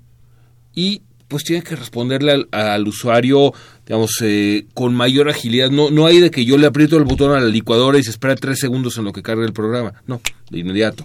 [0.74, 3.52] y pues tiene que responderle al, al usuario,
[3.86, 5.70] digamos, eh, con mayor agilidad.
[5.70, 8.10] No, no hay de que yo le aprieto el botón a la licuadora y se
[8.10, 9.94] espera tres segundos en lo que cargue el programa.
[10.06, 11.04] No, de inmediato.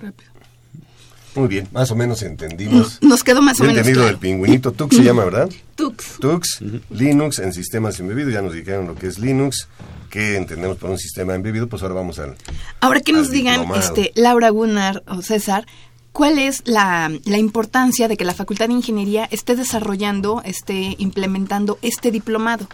[1.36, 3.00] Muy bien, más o menos entendimos.
[3.02, 4.16] Nos quedó más o menos entendido claro.
[4.16, 4.72] el pingüinito.
[4.72, 5.50] Tux se llama, ¿verdad?
[5.76, 6.18] Tux.
[6.20, 8.34] Tux, Linux en sistemas embebidos.
[8.34, 9.68] Ya nos dijeron lo que es Linux,
[10.10, 11.68] que entendemos por un sistema embebido.
[11.68, 12.36] Pues ahora vamos al...
[12.82, 15.66] Ahora que nos digan, este, Laura Gunnar o César,
[16.12, 21.78] ¿cuál es la, la importancia de que la Facultad de Ingeniería esté desarrollando, esté implementando
[21.82, 22.68] este diplomado?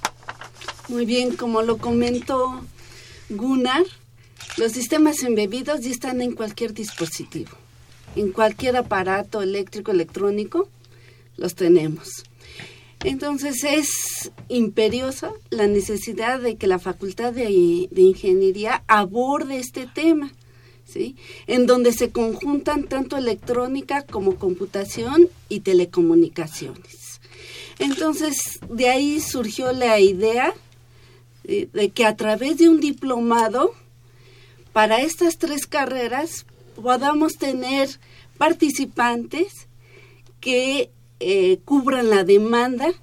[0.87, 2.61] Muy bien, como lo comentó
[3.29, 3.83] Gunnar,
[4.57, 7.51] los sistemas embebidos ya están en cualquier dispositivo,
[8.15, 10.69] en cualquier aparato eléctrico, electrónico,
[11.37, 12.23] los tenemos.
[13.03, 20.31] Entonces es imperiosa la necesidad de que la Facultad de, de Ingeniería aborde este tema,
[20.85, 21.15] ¿sí?
[21.47, 27.19] En donde se conjuntan tanto electrónica como computación y telecomunicaciones.
[27.79, 30.53] Entonces, de ahí surgió la idea
[31.43, 33.73] eh, de que a través de un diplomado,
[34.71, 36.45] para estas tres carreras,
[36.81, 37.89] podamos tener
[38.37, 39.67] participantes
[40.39, 42.93] que eh, cubran la demanda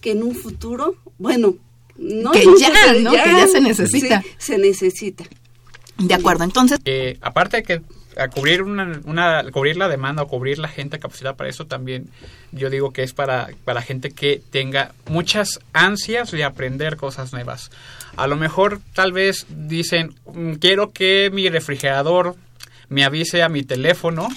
[0.00, 1.56] que en un futuro, bueno,
[1.96, 3.10] no Que ya, futuro, ¿no?
[3.10, 4.22] Que ya se necesita.
[4.22, 5.24] sí, se necesita.
[5.98, 7.82] De acuerdo, entonces, Eh, aparte de que
[8.16, 12.08] a cubrir una, una cubrir la demanda o cubrir la gente capacitada para eso también
[12.50, 17.70] yo digo que es para para gente que tenga muchas ansias de aprender cosas nuevas.
[18.16, 22.34] A lo mejor tal vez dicen "Mm, quiero que mi refrigerador
[22.88, 24.28] me avise a mi teléfono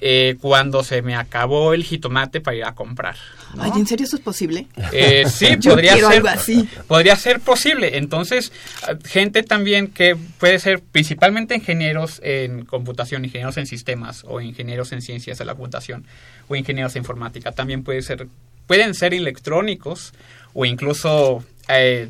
[0.00, 3.16] eh, cuando se me acabó el jitomate para ir a comprar.
[3.58, 4.66] Ay, ¿en serio eso es posible?
[4.92, 6.04] Eh, sí, Yo podría ser.
[6.04, 6.68] algo así.
[6.86, 7.96] Podría ser posible.
[7.96, 8.52] Entonces,
[8.86, 14.92] ah, gente también que puede ser principalmente ingenieros en computación, ingenieros en sistemas o ingenieros
[14.92, 16.04] en ciencias de la computación
[16.48, 17.52] o ingenieros en informática.
[17.52, 18.26] También puede ser,
[18.66, 20.12] pueden ser electrónicos
[20.52, 22.08] o incluso eh,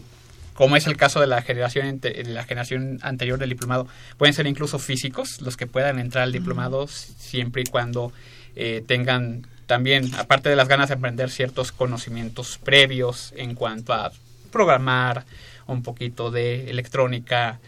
[0.56, 3.86] como es el caso de la generación de la generación anterior del diplomado,
[4.16, 8.12] pueden ser incluso físicos los que puedan entrar al diplomado siempre y cuando
[8.56, 14.10] eh, tengan también, aparte de las ganas de aprender ciertos conocimientos previos en cuanto a
[14.50, 15.24] programar,
[15.66, 17.58] un poquito de electrónica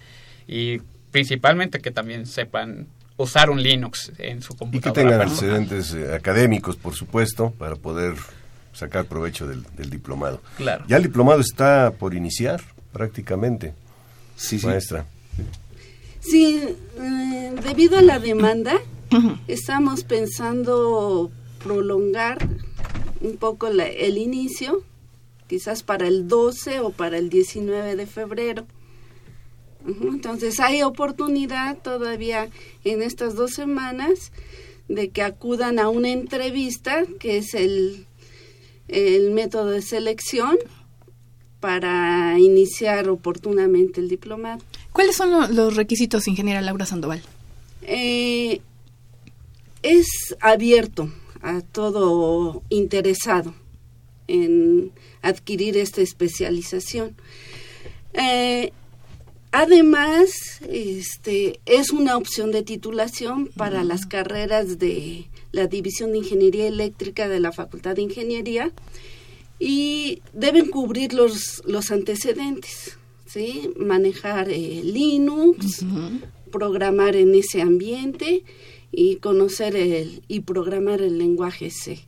[0.47, 0.78] y
[1.11, 2.86] principalmente que también sepan
[3.16, 4.93] usar un Linux en su Y que computadora.
[5.03, 5.57] tengan personal.
[5.57, 8.14] antecedentes eh, académicos, por supuesto, para poder
[8.72, 10.41] sacar provecho del, del diplomado.
[10.57, 10.84] Claro.
[10.86, 12.62] Ya el diplomado está por iniciar,
[12.93, 13.74] prácticamente,
[14.36, 14.66] Sí, sí.
[14.66, 15.07] maestra.
[16.20, 16.61] Sí,
[17.01, 18.80] eh, debido a la demanda,
[19.47, 21.30] estamos pensando
[21.62, 22.39] prolongar
[23.20, 24.82] un poco la- el inicio,
[25.49, 28.66] quizás para el 12 o para el 19 de febrero.
[29.86, 32.49] Entonces hay oportunidad todavía
[32.84, 34.32] en estas dos semanas
[34.89, 38.07] de que acudan a una entrevista, que es el,
[38.89, 40.57] el método de selección,
[41.61, 44.62] para iniciar oportunamente el diplomado.
[44.92, 47.22] ¿Cuáles son lo- los requisitos, ingeniera Laura Sandoval?
[47.82, 48.61] Eh,
[49.82, 50.06] es
[50.40, 53.54] abierto a todo interesado
[54.26, 54.92] en
[55.22, 57.14] adquirir esta especialización.
[58.14, 58.72] Eh,
[59.52, 60.30] además,
[60.68, 67.28] este, es una opción de titulación para las carreras de la División de Ingeniería Eléctrica
[67.28, 68.70] de la Facultad de Ingeniería
[69.59, 73.70] y deben cubrir los, los antecedentes, ¿sí?
[73.78, 75.84] Manejar eh, Linux,
[76.50, 78.44] programar en ese ambiente
[78.92, 82.00] y conocer el, y programar el lenguaje C.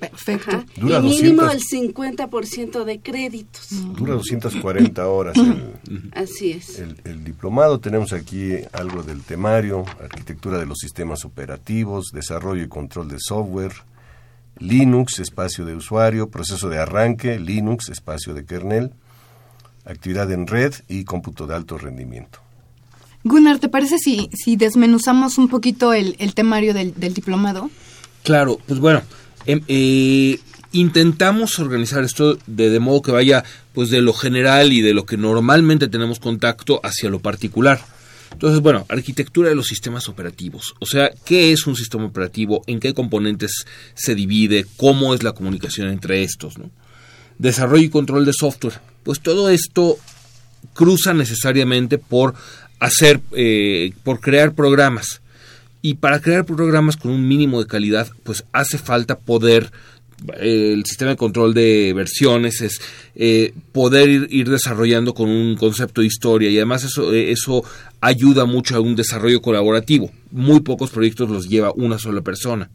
[0.00, 0.64] Perfecto.
[0.76, 1.54] Dura y mínimo 200.
[1.54, 3.68] el 50% de créditos.
[3.96, 6.80] Dura 240 horas el, Así es.
[6.80, 7.78] el- el diplomado.
[7.78, 13.74] Tenemos aquí algo del temario, arquitectura de los sistemas operativos, desarrollo y control de software,
[14.62, 18.92] Linux, espacio de usuario, proceso de arranque, Linux, espacio de kernel,
[19.84, 22.38] actividad en red y cómputo de alto rendimiento.
[23.24, 27.70] Gunnar, ¿te parece si, si desmenuzamos un poquito el, el temario del, del diplomado?
[28.22, 29.02] Claro, pues bueno,
[29.46, 30.38] em, eh,
[30.72, 35.06] intentamos organizar esto de, de modo que vaya pues de lo general y de lo
[35.06, 37.80] que normalmente tenemos contacto hacia lo particular.
[38.32, 40.74] Entonces, bueno, arquitectura de los sistemas operativos.
[40.80, 42.64] O sea, ¿qué es un sistema operativo?
[42.66, 43.64] ¿En qué componentes
[43.94, 44.66] se divide?
[44.76, 46.58] ¿Cómo es la comunicación entre estos?
[46.58, 46.70] ¿no?
[47.38, 48.80] Desarrollo y control de software.
[49.04, 49.96] Pues todo esto
[50.74, 52.34] cruza necesariamente por
[52.80, 55.20] hacer, eh, por crear programas.
[55.84, 59.72] Y para crear programas con un mínimo de calidad, pues hace falta poder,
[60.38, 62.80] el sistema de control de versiones es
[63.14, 67.64] eh, poder ir, ir desarrollando con un concepto de historia y además eso, eh, eso
[68.00, 70.10] ayuda mucho a un desarrollo colaborativo.
[70.30, 72.70] Muy pocos proyectos los lleva una sola persona.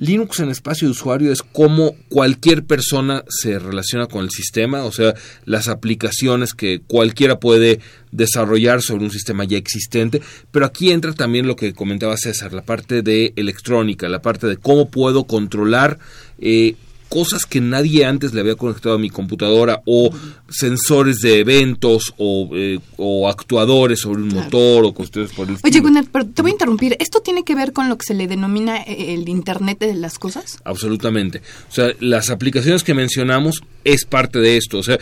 [0.00, 4.92] Linux en espacio de usuario es como cualquier persona se relaciona con el sistema, o
[4.92, 7.80] sea, las aplicaciones que cualquiera puede
[8.10, 12.62] desarrollar sobre un sistema ya existente, pero aquí entra también lo que comentaba César, la
[12.62, 15.98] parte de electrónica, la parte de cómo puedo controlar
[16.38, 16.76] eh,
[17.10, 20.10] cosas que nadie antes le había conectado a mi computadora o
[20.48, 25.60] sensores de eventos o, eh, o actuadores sobre un motor o cuestiones por el Oye,
[25.64, 25.82] estilo.
[25.82, 26.96] Gunnar, pero te voy a interrumpir.
[27.00, 30.18] ¿Esto tiene que ver con lo que se le denomina eh, el Internet de las
[30.20, 30.58] cosas?
[30.64, 31.42] Absolutamente.
[31.68, 34.78] O sea, las aplicaciones que mencionamos es parte de esto.
[34.78, 34.98] O sea,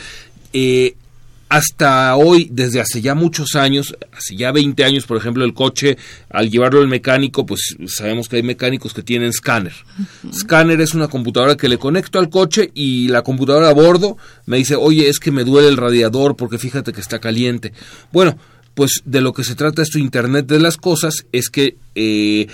[0.55, 0.97] eh,
[1.49, 5.97] hasta hoy, desde hace ya muchos años, hace ya 20 años, por ejemplo, el coche,
[6.29, 9.73] al llevarlo al mecánico, pues sabemos que hay mecánicos que tienen escáner.
[10.33, 14.59] Scanner es una computadora que le conecto al coche y la computadora a bordo me
[14.59, 17.73] dice, oye, es que me duele el radiador porque fíjate que está caliente.
[18.13, 18.37] Bueno,
[18.75, 22.47] pues de lo que se trata esto Internet de las cosas es que eh,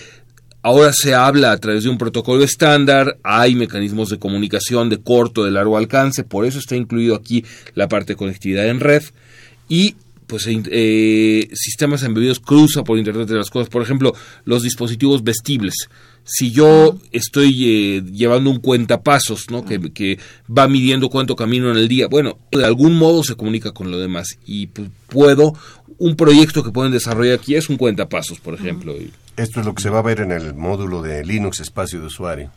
[0.66, 5.44] Ahora se habla a través de un protocolo estándar, hay mecanismos de comunicación de corto,
[5.44, 7.44] de largo alcance, por eso está incluido aquí
[7.74, 9.02] la parte de conectividad en red
[9.68, 9.94] y
[10.26, 14.14] pues eh, sistemas embebidos cruza por Internet de las cosas, por ejemplo,
[14.46, 15.74] los dispositivos vestibles.
[16.24, 19.66] Si yo estoy eh, llevando un cuentapasos, ¿no?
[19.66, 23.72] Que, que, va midiendo cuánto camino en el día, bueno, de algún modo se comunica
[23.72, 25.52] con lo demás y pues, puedo,
[25.98, 28.96] un proyecto que pueden desarrollar aquí es un cuentapasos, por ejemplo.
[29.37, 32.07] Esto es lo que se va a ver en el módulo de Linux espacio de
[32.07, 32.51] usuario.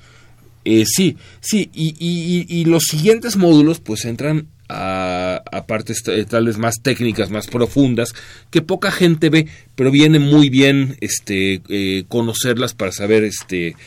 [0.66, 6.26] Eh, sí, sí, y, y, y, los siguientes módulos pues entran a, a, partes eh,
[6.30, 8.14] tal vez más técnicas, más profundas,
[8.52, 13.78] que poca gente ve, pero viene muy bien este eh, conocerlas para saber este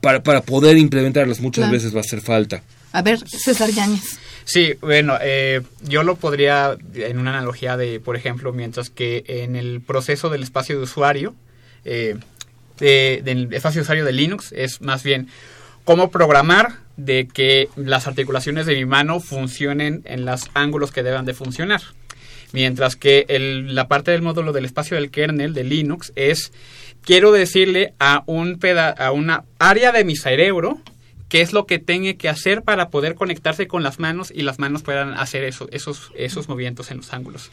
[0.00, 1.72] para, para poder implementarlas muchas Claro.
[1.72, 2.62] veces va a hacer falta.
[2.92, 4.18] A ver, César Yáñez.
[4.44, 9.54] Sí, bueno, eh, yo lo podría en una analogía de, por ejemplo, mientras que en
[9.54, 11.34] el proceso del espacio de usuario,
[11.84, 12.16] eh,
[12.78, 15.28] de- del espacio usuario de Linux, es más bien
[15.84, 21.24] cómo programar de que las articulaciones de mi mano funcionen en los ángulos que deban
[21.24, 21.80] de funcionar.
[22.52, 23.26] Mientras que
[23.68, 26.52] la parte del módulo del espacio del kernel de Linux es,
[27.02, 30.80] quiero decirle a, un peda- a una área de mi cerebro
[31.28, 34.58] qué es lo que tiene que hacer para poder conectarse con las manos y las
[34.58, 37.50] manos puedan hacer eso- esos, esos movimientos en los ángulos.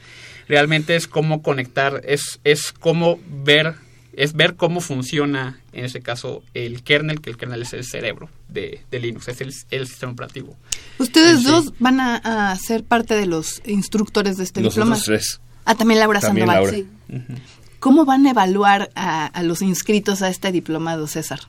[0.50, 3.76] Realmente es cómo conectar, es, es cómo ver,
[4.18, 8.30] es ver cómo funciona, en este caso, el kernel, que el kernel es el cerebro
[8.50, 10.58] de, de Linux, es el, el sistema operativo.
[10.98, 14.98] Ustedes dos van a, a ser parte de los instructores de este diploma.
[15.04, 15.40] Tres.
[15.64, 16.72] Ah, también Laura También Sandoval.
[17.10, 17.28] Laura.
[17.38, 17.42] Sí.
[17.80, 21.40] ¿Cómo van a evaluar a, a los inscritos a este diplomado, César?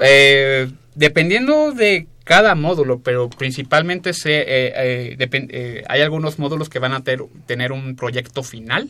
[0.00, 6.78] Eh, dependiendo de cada módulo, pero principalmente se, eh, eh, eh, hay algunos módulos que
[6.78, 8.88] van a ter- tener un proyecto final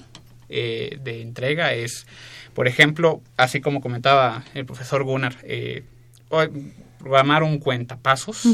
[0.49, 1.75] eh, de entrega.
[1.75, 2.07] Es,
[2.55, 5.85] por ejemplo, así como comentaba el profesor Gunnar, eh,
[6.99, 8.47] programar un cuentapasos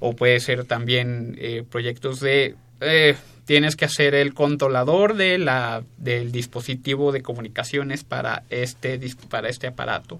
[0.00, 3.16] o puede ser también eh, proyectos de eh,
[3.46, 9.68] tienes que hacer el controlador de la del dispositivo de comunicaciones para este para este
[9.68, 10.18] aparato.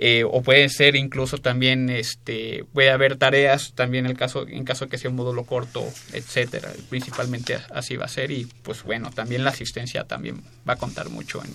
[0.00, 4.84] Eh, o puede ser incluso también este puede haber tareas también el caso en caso
[4.84, 6.70] de que sea un módulo corto etcétera.
[6.88, 11.08] Principalmente así va a ser y pues bueno también la asistencia también va a contar
[11.08, 11.50] mucho en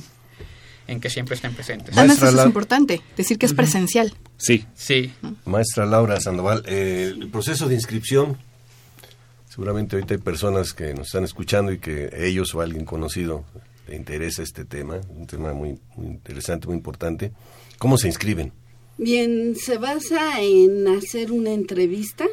[0.87, 4.13] en que siempre estén presentes Además, Maestra eso es importante, decir que es presencial.
[4.37, 4.65] Sí.
[4.75, 5.13] sí
[5.45, 8.37] Maestra Laura Sandoval, eh, el proceso de inscripción,
[9.49, 13.45] seguramente ahorita hay personas que nos están escuchando y que ellos o alguien conocido
[13.87, 17.31] le interesa este tema, un tema muy, muy interesante, muy importante.
[17.77, 18.53] ¿Cómo se inscriben?
[18.97, 22.25] Bien, se basa en hacer una entrevista.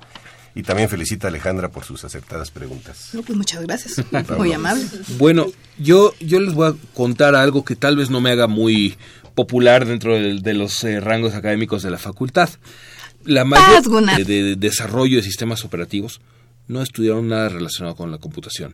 [0.55, 3.09] y también felicita a Alejandra por sus acertadas preguntas.
[3.13, 4.03] No, pues muchas gracias.
[4.37, 4.85] Muy amable.
[5.17, 8.95] Bueno, yo, yo les voy a contar algo que tal vez no me haga muy
[9.33, 12.49] popular dentro de, los eh, rangos académicos de la facultad.
[13.25, 16.21] La de, de desarrollo de sistemas operativos
[16.68, 18.74] no estudiaron nada relacionado con la computación.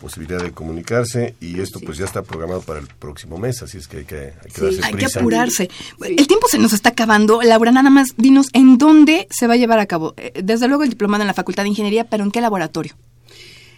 [0.00, 3.86] posibilidad de comunicarse y esto pues ya está programado para el próximo mes, así es
[3.86, 5.70] que hay que, hay que Sí, darse Hay que apurarse.
[6.04, 7.40] El tiempo se nos está acabando.
[7.42, 10.14] Laura, nada más dinos en dónde se va a llevar a cabo.
[10.16, 12.94] Eh, Desde luego el diplomado en la Facultad de Ingeniería, pero ¿en qué laboratorio?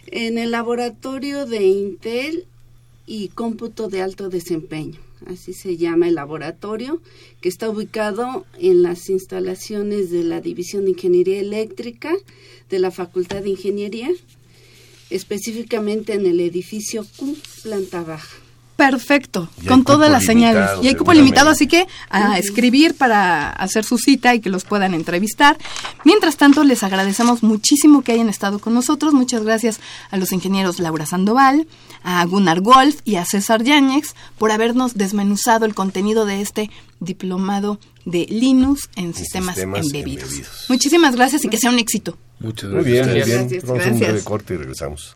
[0.07, 2.45] En el laboratorio de Intel
[3.07, 4.99] y cómputo de alto desempeño.
[5.25, 7.01] así se llama el laboratorio,
[7.41, 12.13] que está ubicado en las instalaciones de la División de Ingeniería Eléctrica
[12.69, 14.09] de la Facultad de Ingeniería,
[15.09, 18.44] específicamente en el edificio Q, planta baja.
[18.75, 20.69] Perfecto, con todas las señales.
[20.81, 24.65] Y hay cupo limitado, así que a escribir para hacer su cita y que los
[24.65, 25.57] puedan entrevistar.
[26.03, 29.13] Mientras tanto, les agradecemos muchísimo que hayan estado con nosotros.
[29.13, 29.79] Muchas gracias
[30.11, 31.67] a los ingenieros Laura Sandoval,
[32.03, 36.69] a Gunnar Wolf y a César Yáñez por habernos desmenuzado el contenido de este
[36.99, 40.65] diplomado de Linux en, sistemas, embebidos.
[40.67, 42.17] Muchísimas gracias y que sea un éxito.
[42.39, 43.07] Muchas gracias.
[43.07, 43.61] Muy bien, muy bien.
[43.65, 45.15] Vamos a un breve corte y regresamos.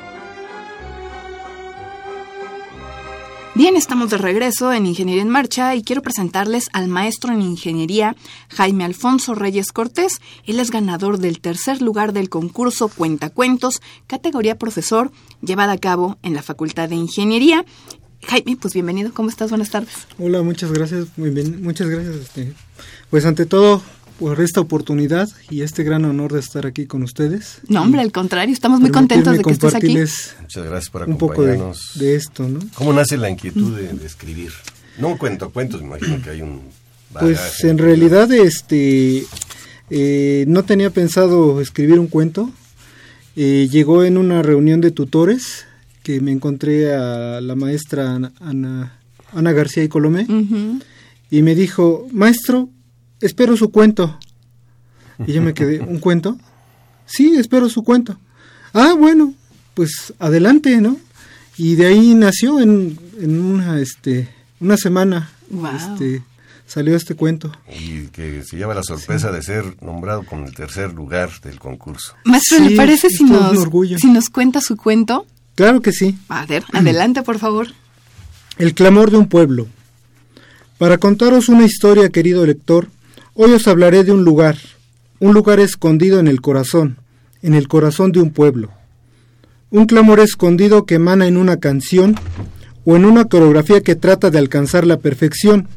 [3.53, 8.15] Bien, estamos de regreso en Ingeniería en Marcha y quiero presentarles al maestro en Ingeniería
[8.47, 10.21] Jaime Alfonso Reyes Cortés.
[10.45, 16.33] Él es ganador del tercer lugar del concurso Cuentacuentos, categoría profesor, llevada a cabo en
[16.33, 17.65] la Facultad de Ingeniería.
[18.25, 19.49] Jaime, pues bienvenido, ¿cómo estás?
[19.49, 20.07] Buenas tardes.
[20.17, 22.15] Hola, muchas gracias, muy bien, muchas gracias.
[22.15, 22.53] Este,
[23.09, 23.81] pues ante todo,
[24.21, 27.57] por esta oportunidad y este gran honor de estar aquí con ustedes.
[27.67, 29.97] No, hombre, al contrario, estamos muy contentos de que estés aquí.
[29.97, 31.79] Muchas gracias por acompañarnos.
[31.87, 32.59] Un poco de, esto, ¿no?
[32.75, 34.51] ¿Cómo nace la inquietud de, escribir?
[34.99, 36.61] No cuento cuentos, me imagino que hay un...
[37.19, 39.25] Pues en realidad este
[39.89, 42.51] eh, no tenía pensado escribir un cuento.
[43.35, 45.65] Eh, llegó en una reunión de tutores
[46.03, 48.99] que me encontré a la maestra Ana,
[49.33, 50.27] Ana García y Colomé
[51.31, 52.69] y me dijo, maestro,
[53.21, 54.17] espero su cuento.
[55.25, 56.37] Y yo me quedé, ¿un cuento?
[57.05, 58.17] Sí, espero su cuento.
[58.73, 59.33] Ah, bueno,
[59.73, 60.97] pues adelante, ¿no?
[61.57, 65.29] Y de ahí nació en, en una, este, una semana.
[65.75, 66.23] Este,
[66.65, 67.51] salió este cuento.
[67.67, 72.15] Y que se lleva la sorpresa de ser nombrado con el tercer lugar del concurso.
[72.23, 73.57] Maestro, ¿le parece si nos,
[73.99, 75.25] si nos cuenta su cuento?
[75.55, 76.17] Claro que sí.
[76.29, 77.67] A ver, adelante, por favor.
[78.57, 79.67] El clamor de un pueblo.
[80.77, 82.87] Para contaros una historia, querido lector,
[83.33, 84.57] Hoy os hablaré de un lugar,
[85.19, 86.97] un lugar escondido en el corazón,
[87.41, 88.71] en el corazón de un pueblo.
[89.69, 92.15] Un clamor escondido que emana en una canción
[92.83, 95.69] o en una coreografía que trata de alcanzar la perfección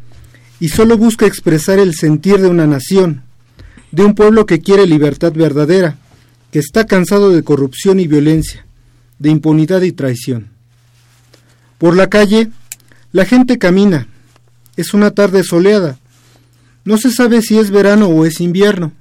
[0.59, 3.23] y solo busca expresar el sentir de una nación,
[3.93, 5.97] de un pueblo que quiere libertad verdadera,
[6.51, 8.67] que está cansado de corrupción y violencia,
[9.21, 10.49] de impunidad y traición.
[11.79, 12.51] Por la calle,
[13.13, 14.09] la gente camina.
[14.77, 16.01] Es una tarde soleada,
[16.85, 18.93] no se sabe si es verano o es invierno,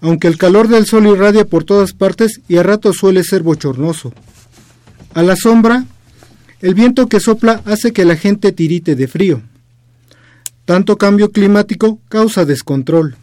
[0.00, 4.12] aunque el calor del sol irradia por todas partes y a ratos suele ser bochornoso.
[5.14, 5.84] A la sombra,
[6.60, 9.42] el viento que sopla hace que la gente tirite de frío.
[10.64, 13.16] Tanto cambio climático causa descontrol.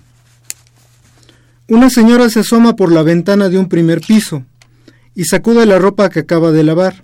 [1.68, 4.44] Una señora se asoma por la ventana de un primer piso
[5.16, 7.04] y sacude la ropa que acaba de lavar.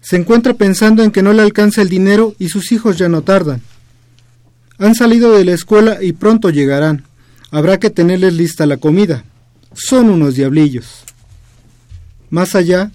[0.00, 3.22] Se encuentra pensando en que no le alcanza el dinero y sus hijos ya no
[3.22, 3.62] tardan.
[4.78, 7.04] Han salido de la escuela y pronto llegarán.
[7.50, 9.24] Habrá que tenerles lista la comida.
[9.74, 11.04] Son unos diablillos.
[12.30, 12.90] Más allá,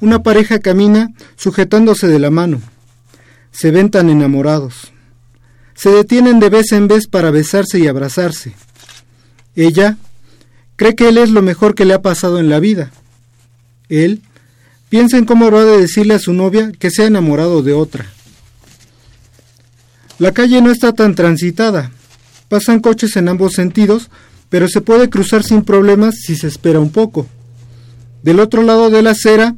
[0.00, 2.60] una pareja camina sujetándose de la mano.
[3.52, 4.92] Se ven tan enamorados.
[5.74, 8.54] Se detienen de vez en vez para besarse y abrazarse.
[9.56, 9.96] Ella
[10.76, 12.92] cree que él es lo mejor que le ha pasado en la vida.
[13.88, 14.22] Él
[14.88, 18.06] piensa en cómo habrá de decirle a su novia que se ha enamorado de otra.
[20.20, 21.90] La calle no está tan transitada.
[22.50, 24.10] Pasan coches en ambos sentidos,
[24.50, 27.26] pero se puede cruzar sin problemas si se espera un poco.
[28.22, 29.56] Del otro lado de la acera,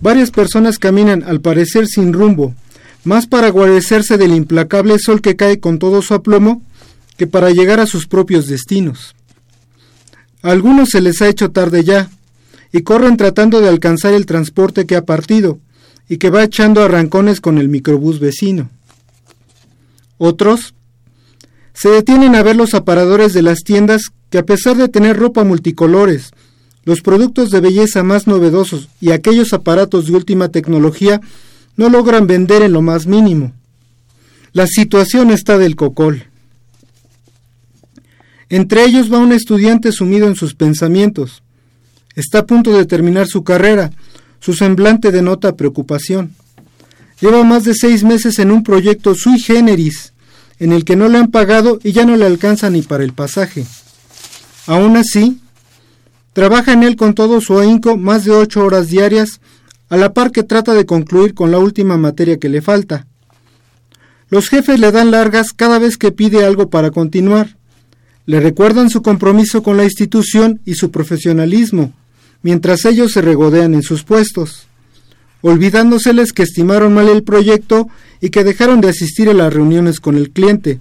[0.00, 2.54] varias personas caminan al parecer sin rumbo,
[3.04, 6.62] más para guarecerse del implacable sol que cae con todo su aplomo
[7.18, 9.14] que para llegar a sus propios destinos.
[10.40, 12.08] A algunos se les ha hecho tarde ya,
[12.72, 15.58] y corren tratando de alcanzar el transporte que ha partido,
[16.08, 18.70] y que va echando arrancones con el microbús vecino.
[20.18, 20.74] Otros
[21.72, 25.44] se detienen a ver los aparadores de las tiendas que a pesar de tener ropa
[25.44, 26.32] multicolores,
[26.84, 31.20] los productos de belleza más novedosos y aquellos aparatos de última tecnología,
[31.76, 33.52] no logran vender en lo más mínimo.
[34.52, 36.24] La situación está del cocol.
[38.48, 41.42] Entre ellos va un estudiante sumido en sus pensamientos.
[42.16, 43.92] Está a punto de terminar su carrera.
[44.40, 46.34] Su semblante denota preocupación.
[47.20, 50.12] Lleva más de seis meses en un proyecto sui generis,
[50.58, 53.12] en el que no le han pagado y ya no le alcanza ni para el
[53.12, 53.66] pasaje.
[54.66, 55.40] Aún así,
[56.32, 59.40] trabaja en él con todo su ahínco más de ocho horas diarias,
[59.88, 63.06] a la par que trata de concluir con la última materia que le falta.
[64.30, 67.56] Los jefes le dan largas cada vez que pide algo para continuar.
[68.26, 71.94] Le recuerdan su compromiso con la institución y su profesionalismo,
[72.42, 74.67] mientras ellos se regodean en sus puestos,
[75.40, 77.88] olvidándoseles que estimaron mal el proyecto
[78.20, 80.80] y que dejaron de asistir a las reuniones con el cliente,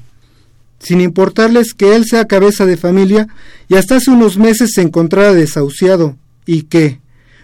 [0.79, 3.27] sin importarles que él sea cabeza de familia
[3.67, 6.99] y hasta hace unos meses se encontrara desahuciado y que,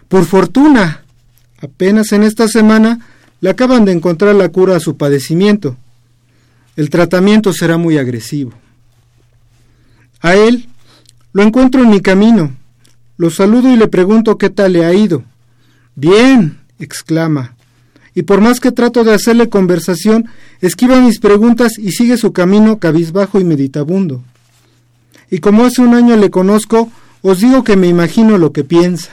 [0.07, 1.03] por fortuna,
[1.59, 2.99] apenas en esta semana
[3.41, 5.77] le acaban de encontrar la cura a su padecimiento.
[6.75, 8.53] El tratamiento será muy agresivo.
[10.21, 10.67] A él
[11.33, 12.55] lo encuentro en mi camino.
[13.17, 15.23] Lo saludo y le pregunto qué tal le ha ido.
[15.95, 17.55] Bien, exclama.
[18.15, 20.29] Y por más que trato de hacerle conversación,
[20.61, 24.23] esquiva mis preguntas y sigue su camino cabizbajo y meditabundo.
[25.31, 29.09] Y como hace un año le conozco, os digo que me imagino lo que piensa.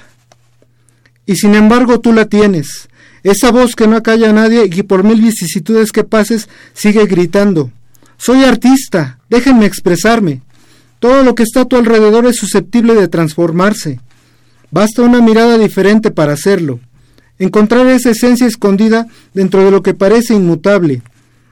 [1.25, 2.89] Y sin embargo tú la tienes,
[3.23, 7.71] esa voz que no acalla a nadie y por mil vicisitudes que pases sigue gritando.
[8.17, 10.43] Soy artista, déjenme expresarme.
[10.99, 14.01] Todo lo que está a tu alrededor es susceptible de transformarse.
[14.71, 16.81] Basta una mirada diferente para hacerlo.
[17.41, 21.03] Encontrar esa esencia escondida dentro de lo que parece inmutable,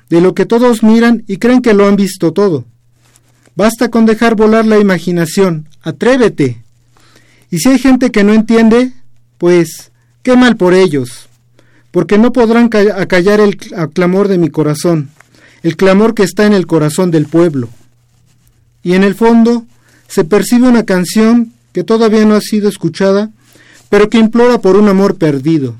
[0.08, 2.64] de lo que todos miran y creen que lo han visto todo.
[3.56, 5.68] Basta con dejar volar la imaginación.
[5.82, 6.62] Atrévete.
[7.50, 8.92] Y si hay gente que no entiende,
[9.36, 9.90] pues
[10.22, 11.28] qué mal por ellos
[11.90, 15.10] porque no podrán acallar el clamor de mi corazón,
[15.62, 17.68] el clamor que está en el corazón del pueblo.
[18.82, 19.66] Y en el fondo
[20.06, 23.30] se percibe una canción que todavía no ha sido escuchada,
[23.88, 25.76] pero que implora por un amor perdido.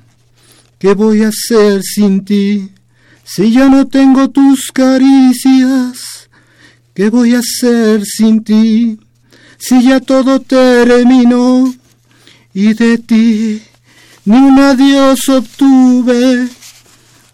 [0.78, 2.70] ¿Qué voy a hacer sin ti
[3.24, 6.28] si ya no tengo tus caricias?
[6.94, 8.98] ¿Qué voy a hacer sin ti
[9.59, 11.74] si ya todo terminó
[12.54, 13.62] y de ti
[14.24, 16.48] ni un adiós obtuve.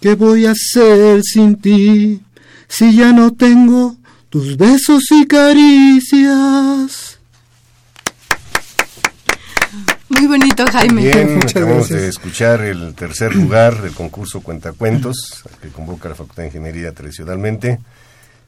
[0.00, 2.20] ¿Qué voy a hacer sin ti
[2.68, 3.96] si ya no tengo
[4.30, 7.13] tus besos y caricias?
[10.18, 11.02] Muy bonito, Jaime.
[11.02, 16.48] Bien, acabamos de escuchar el tercer lugar del concurso Cuentacuentos, que convoca la Facultad de
[16.48, 17.80] Ingeniería tradicionalmente,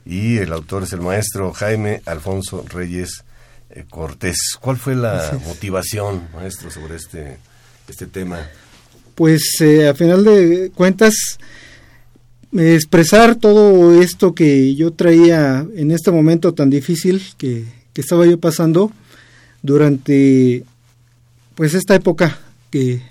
[0.04, 3.24] y el autor es el maestro Jaime Alfonso Reyes
[3.70, 4.56] eh, Cortés.
[4.60, 7.38] ¿Cuál fue la motivación, maestro, sobre este
[7.88, 8.38] este tema?
[9.14, 11.14] Pues eh, a final de cuentas,
[12.52, 17.64] expresar todo esto que yo traía en este momento tan difícil que,
[17.94, 18.92] estaba yo pasando
[19.62, 20.64] durante
[21.56, 22.38] pues esta época
[22.70, 23.02] que,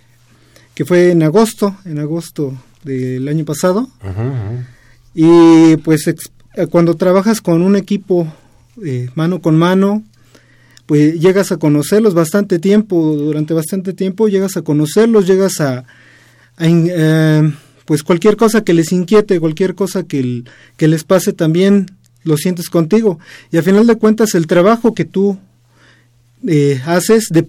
[0.74, 3.90] que fue en agosto, en agosto del año pasado.
[5.14, 6.06] Y pues
[6.70, 8.32] cuando trabajas con un equipo
[8.84, 10.04] eh, mano con mano,
[10.86, 15.86] pues llegas a conocerlos bastante tiempo, durante bastante tiempo llegas a conocerlos, llegas a,
[16.60, 17.52] eh,
[17.86, 20.44] pues cualquier cosa que les inquiete, cualquier cosa que,
[20.78, 21.88] que les pase también
[22.24, 23.20] lo sientes contigo.
[23.52, 25.40] Y al final de cuentas el trabajo que tú
[26.48, 27.48] eh, haces de,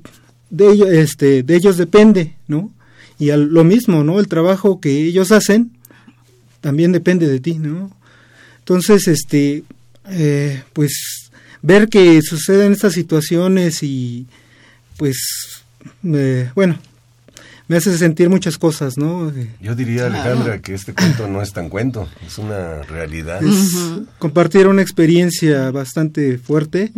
[0.50, 2.72] de, ellos, este, de ellos depende, ¿no?
[3.18, 4.20] Y lo mismo, ¿no?
[4.20, 5.72] El trabajo que ellos hacen
[6.60, 7.90] también depende de ti, ¿no?
[8.58, 9.64] Entonces, este,
[10.08, 11.30] eh, pues
[11.62, 14.26] ver que suceden estas situaciones y
[14.96, 15.16] pues
[16.54, 16.78] bueno
[17.68, 19.32] me hace sentir muchas cosas, ¿no?
[19.60, 23.40] Yo diría, Alejandra, que este cuento no es tan cuento, es una realidad.
[24.18, 26.92] compartir una experiencia bastante fuerte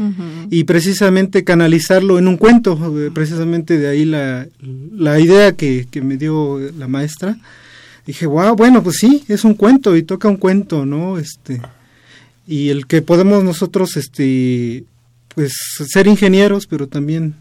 [0.50, 4.46] y precisamente canalizarlo en un cuento, precisamente de ahí la,
[4.92, 7.38] la idea que, que, me dio la maestra.
[8.06, 11.18] Dije, wow, bueno, pues sí, es un cuento y toca un cuento, ¿no?
[11.18, 11.60] Este,
[12.46, 14.84] y el que podemos nosotros este
[15.34, 15.52] pues
[15.86, 17.36] ser ingenieros pero también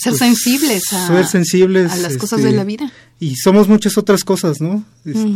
[0.00, 2.92] ser pues, sensibles a, ser sensibles a las cosas de la este, vida.
[3.18, 5.28] y somos muchas otras cosas no este,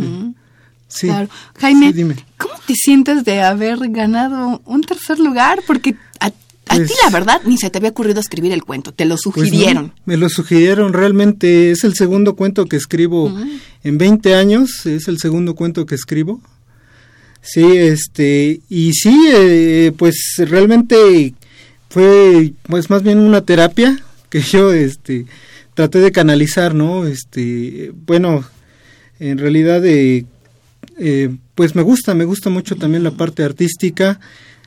[0.88, 1.28] sí, claro.
[1.58, 1.92] Jaime
[2.36, 6.30] cómo te sientes de haber ganado un tercer lugar porque a,
[6.64, 9.22] pues ti la verdad ni se te había ocurrido escribir el cuento te lo pues
[9.22, 9.92] sugirieron.
[10.06, 13.32] Me lo sugirieron realmente es el segundo cuento que escribo
[13.82, 16.40] en 20 años es el segundo cuento que escribo.
[17.44, 21.34] Sí, este, y sí, eh, pues realmente
[21.90, 24.02] fue pues más bien una terapia
[24.34, 25.26] que yo este
[25.74, 27.06] traté de canalizar, ¿no?
[27.06, 28.44] Este, bueno,
[29.20, 30.26] En realidad, eh,
[30.98, 34.18] eh, pues me gusta, me gusta mucho también la parte artística.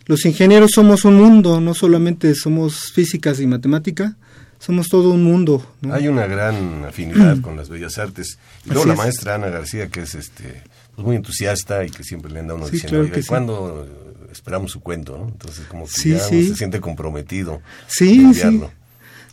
[0.06, 4.16] Los ingenieros somos un mundo, no solamente somos físicas y matemática,
[4.58, 5.70] somos todo un mundo.
[5.92, 8.40] Hay una gran afinidad con las bellas artes.
[8.66, 10.64] Y luego la maestra Ana García, que es este
[10.96, 13.86] pues muy entusiasta y que siempre le anda uno diciendo, ¿cuándo
[14.32, 15.18] esperamos su cuento?
[15.18, 15.28] ¿no?
[15.28, 17.62] Entonces, como que ya se siente comprometido.
[17.88, 18.62] Sí, sí.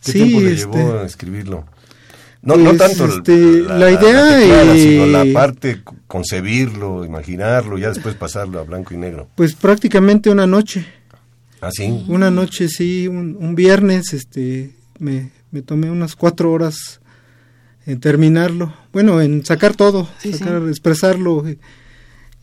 [0.05, 1.65] ¿Qué tiempo le llevó este a escribirlo?
[2.45, 8.59] No, no pues, tanto este, la, idea, sino la parte concebirlo, imaginarlo, ya después pasarlo
[8.59, 9.27] a blanco y negro.
[9.33, 10.85] Pues prácticamente una noche.
[11.59, 12.05] ¿Ah, sí?
[12.07, 16.99] Una noche, sí, un, viernes, este, me, me, tomé unas cuatro horas
[17.87, 18.75] en terminarlo.
[18.93, 21.43] Bueno, en sacar todo, sacar, expresarlo.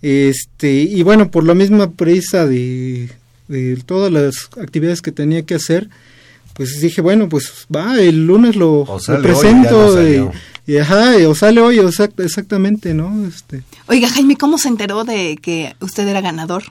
[0.03, 3.09] Este, y bueno, por la misma prisa de,
[3.47, 5.89] de todas las actividades que tenía que hacer,
[6.55, 8.87] pues dije, bueno, pues va, el lunes lo,
[9.23, 9.99] presento
[10.67, 11.81] y, ajá, o sale hoy,
[12.19, 13.27] exactamente, ¿no?
[13.27, 13.63] Este.
[13.89, 16.65] Oiga, Jaime, ¿cómo se enteró de que usted era ganador?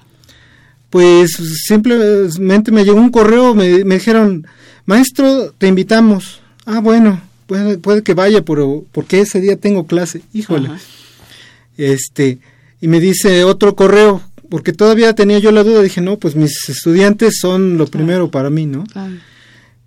[0.89, 1.31] Pues
[1.65, 4.47] simplemente me llegó un correo, me, me dijeron,
[4.85, 6.41] maestro, te invitamos.
[6.65, 10.69] Ah, bueno, puede, puede que vaya, pero porque ese día tengo clase, híjole.
[11.77, 12.39] Este,
[12.79, 16.69] y me dice otro correo, porque todavía tenía yo la duda, dije, no, pues mis
[16.69, 18.83] estudiantes son lo primero para mí, ¿no?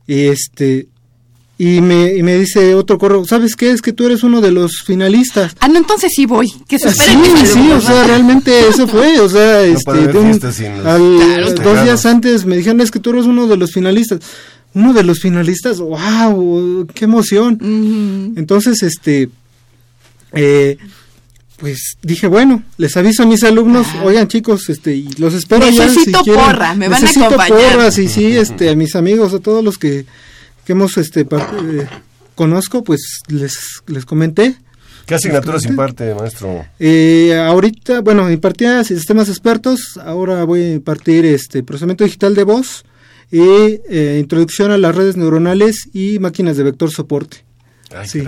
[0.06, 0.88] Y este
[1.56, 3.70] y me, y me dice otro correo, ¿sabes qué?
[3.70, 5.54] Es que tú eres uno de los finalistas.
[5.60, 9.28] Ah, no, entonces sí voy, que se Sí, sí, o sea, realmente eso fue, o
[9.28, 14.20] sea, este, dos días antes me dijeron, es que tú eres uno de los finalistas.
[14.74, 18.34] Uno de los finalistas, wow, qué emoción.
[18.36, 19.28] Entonces, este,
[20.32, 20.76] eh,
[21.56, 26.24] pues dije, bueno, les aviso a mis alumnos, oigan chicos, este, y los espero Necesito
[26.24, 27.48] porra, me van a acompañar.
[27.48, 30.04] porras, y sí, este, a mis amigos, a todos los que,
[30.64, 31.86] que hemos, este, eh,
[32.34, 34.56] conozco, pues les, les comenté.
[35.06, 36.64] ¿Qué asignaturas imparte, maestro?
[36.78, 42.84] Eh, ahorita, bueno, impartía sistemas expertos, ahora voy a impartir este procesamiento digital de voz
[43.30, 43.42] y
[43.90, 47.44] eh, introducción a las redes neuronales y máquinas de vector soporte
[48.04, 48.22] sí,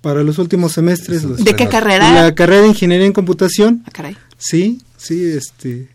[0.00, 1.44] para los últimos semestres.
[1.44, 2.12] ¿De qué carrera?
[2.12, 3.82] La carrera de Ingeniería en Computación.
[3.86, 4.16] Ah, caray.
[4.38, 5.88] Sí, sí, este,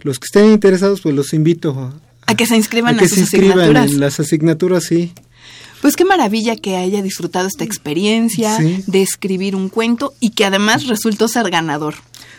[0.00, 1.94] los que estén interesados, pues los invito a,
[2.30, 5.12] a que se inscriban a, que se inscriban en las asignaturas, sí.
[5.80, 10.86] Pues qué maravilla que haya disfrutado esta experiencia de escribir un cuento y que además
[10.86, 11.94] resultó ser ganador.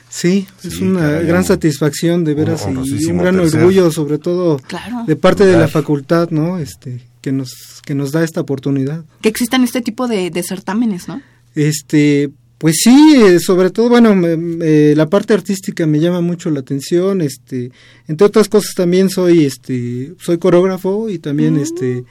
[0.09, 4.59] Sí, es una gran satisfacción de veras y un gran orgullo sobre todo
[5.07, 6.59] de parte de la facultad, ¿no?
[6.59, 9.05] Este, que nos, que nos da esta oportunidad.
[9.21, 11.21] Que existan este tipo de, certámenes, ¿no?
[11.55, 17.21] Este, pues sí, eh, sobre todo, bueno, la parte artística me llama mucho la atención,
[17.21, 17.71] este,
[18.07, 21.59] entre otras cosas también soy, este, soy coreógrafo y también, mm.
[21.59, 22.03] este,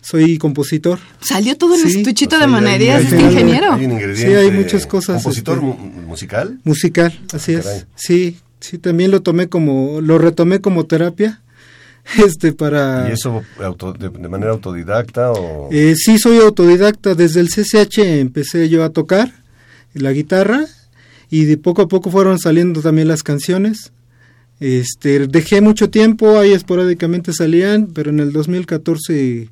[0.00, 0.98] soy compositor.
[1.20, 3.72] Salió todo en el estuchito de manería, este ingeniero.
[3.72, 5.22] Hay un sí, hay muchas cosas.
[5.22, 6.60] ¿Compositor este, musical?
[6.62, 7.86] Musical, así es.
[7.96, 11.42] Sí, sí, también lo tomé como, lo retomé como terapia
[12.24, 13.42] este para y eso
[13.98, 17.14] de, manera autodidacta o eh, sí soy autodidacta.
[17.14, 19.32] Desde el CCH empecé yo a tocar
[19.94, 20.64] la guitarra
[21.30, 23.92] y de poco a poco fueron saliendo también las canciones.
[24.60, 29.50] Este dejé mucho tiempo ahí esporádicamente salían pero en el 2014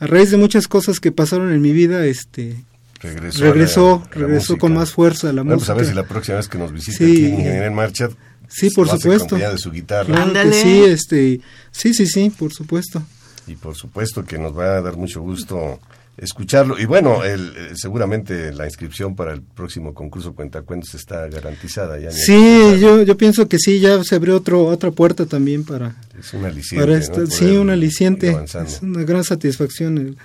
[0.00, 2.56] a raíz de muchas cosas que pasaron en mi vida este
[3.00, 6.58] regresó regresó, con más fuerza la música pues a ver si la próxima vez que
[6.58, 8.08] nos visite aquí en Ingeniería en Marcha
[8.50, 9.36] Sí, por supuesto.
[9.36, 10.52] de su guitarra.
[10.52, 11.40] sí, este,
[11.70, 13.02] sí, sí, sí, por supuesto.
[13.46, 15.80] Y por supuesto que nos va a dar mucho gusto
[16.16, 16.78] escucharlo.
[16.78, 21.98] Y bueno, el, eh, seguramente la inscripción para el próximo concurso Cuentacuentos está garantizada.
[21.98, 25.96] Ya sí, yo, yo pienso que sí, ya se abrió otro, otra puerta también para...
[26.18, 28.36] Es un aliciente, Sí, un aliciente.
[28.44, 30.18] Es una gran satisfacción el,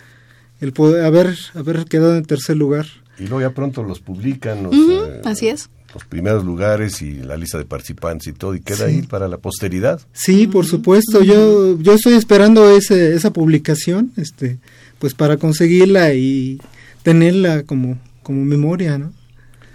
[0.60, 2.88] el poder haber, haber quedado en tercer lugar.
[3.18, 4.70] Y luego ya pronto los publican.
[4.74, 8.88] Eh, así es los primeros lugares y la lista de participantes y todo, y queda
[8.88, 10.02] ahí para la posteridad.
[10.12, 11.24] Sí, por supuesto.
[11.24, 14.58] Yo, yo estoy esperando ese, esa publicación, este,
[15.00, 16.60] pues para conseguirla y
[17.02, 19.14] tenerla como, como memoria, ¿no?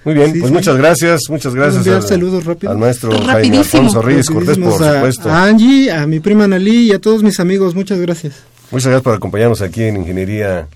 [0.05, 2.73] Muy bien, pues muchas gracias, muchas gracias al, saludos rápido.
[2.73, 5.31] al maestro Jaime Alfonso Reyes Cortés, por supuesto.
[5.31, 8.43] A Angie, a mi prima Nalí y a todos mis amigos, muchas gracias.
[8.71, 10.68] Muchas gracias por acompañarnos aquí en Ingeniería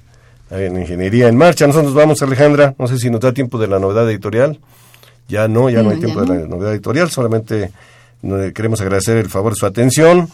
[0.50, 1.66] en Ingeniería en Marcha.
[1.66, 4.58] Nosotros vamos, Alejandra, no sé si nos da tiempo de la novedad editorial.
[5.28, 7.72] Ya no, ya no, hay tiempo de la novedad editorial, solamente
[8.54, 10.28] queremos agradecer el favor de su atención,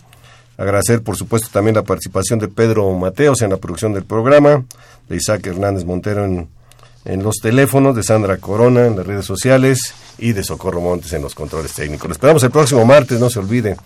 [0.56, 4.64] agradecer por supuesto también la participación de Pedro Mateos en la producción del programa,
[5.08, 6.48] de Isaac Hernández Montero en,
[7.04, 11.22] en los teléfonos, de Sandra Corona en las redes sociales y de Socorro Montes en
[11.22, 12.08] los controles técnicos.
[12.08, 13.76] Nos esperamos el próximo martes, no se olvide,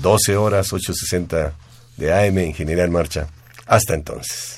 [0.00, 1.52] 12 horas, 8.60
[1.96, 3.28] de AM Ingeniería en Marcha.
[3.66, 4.57] Hasta entonces.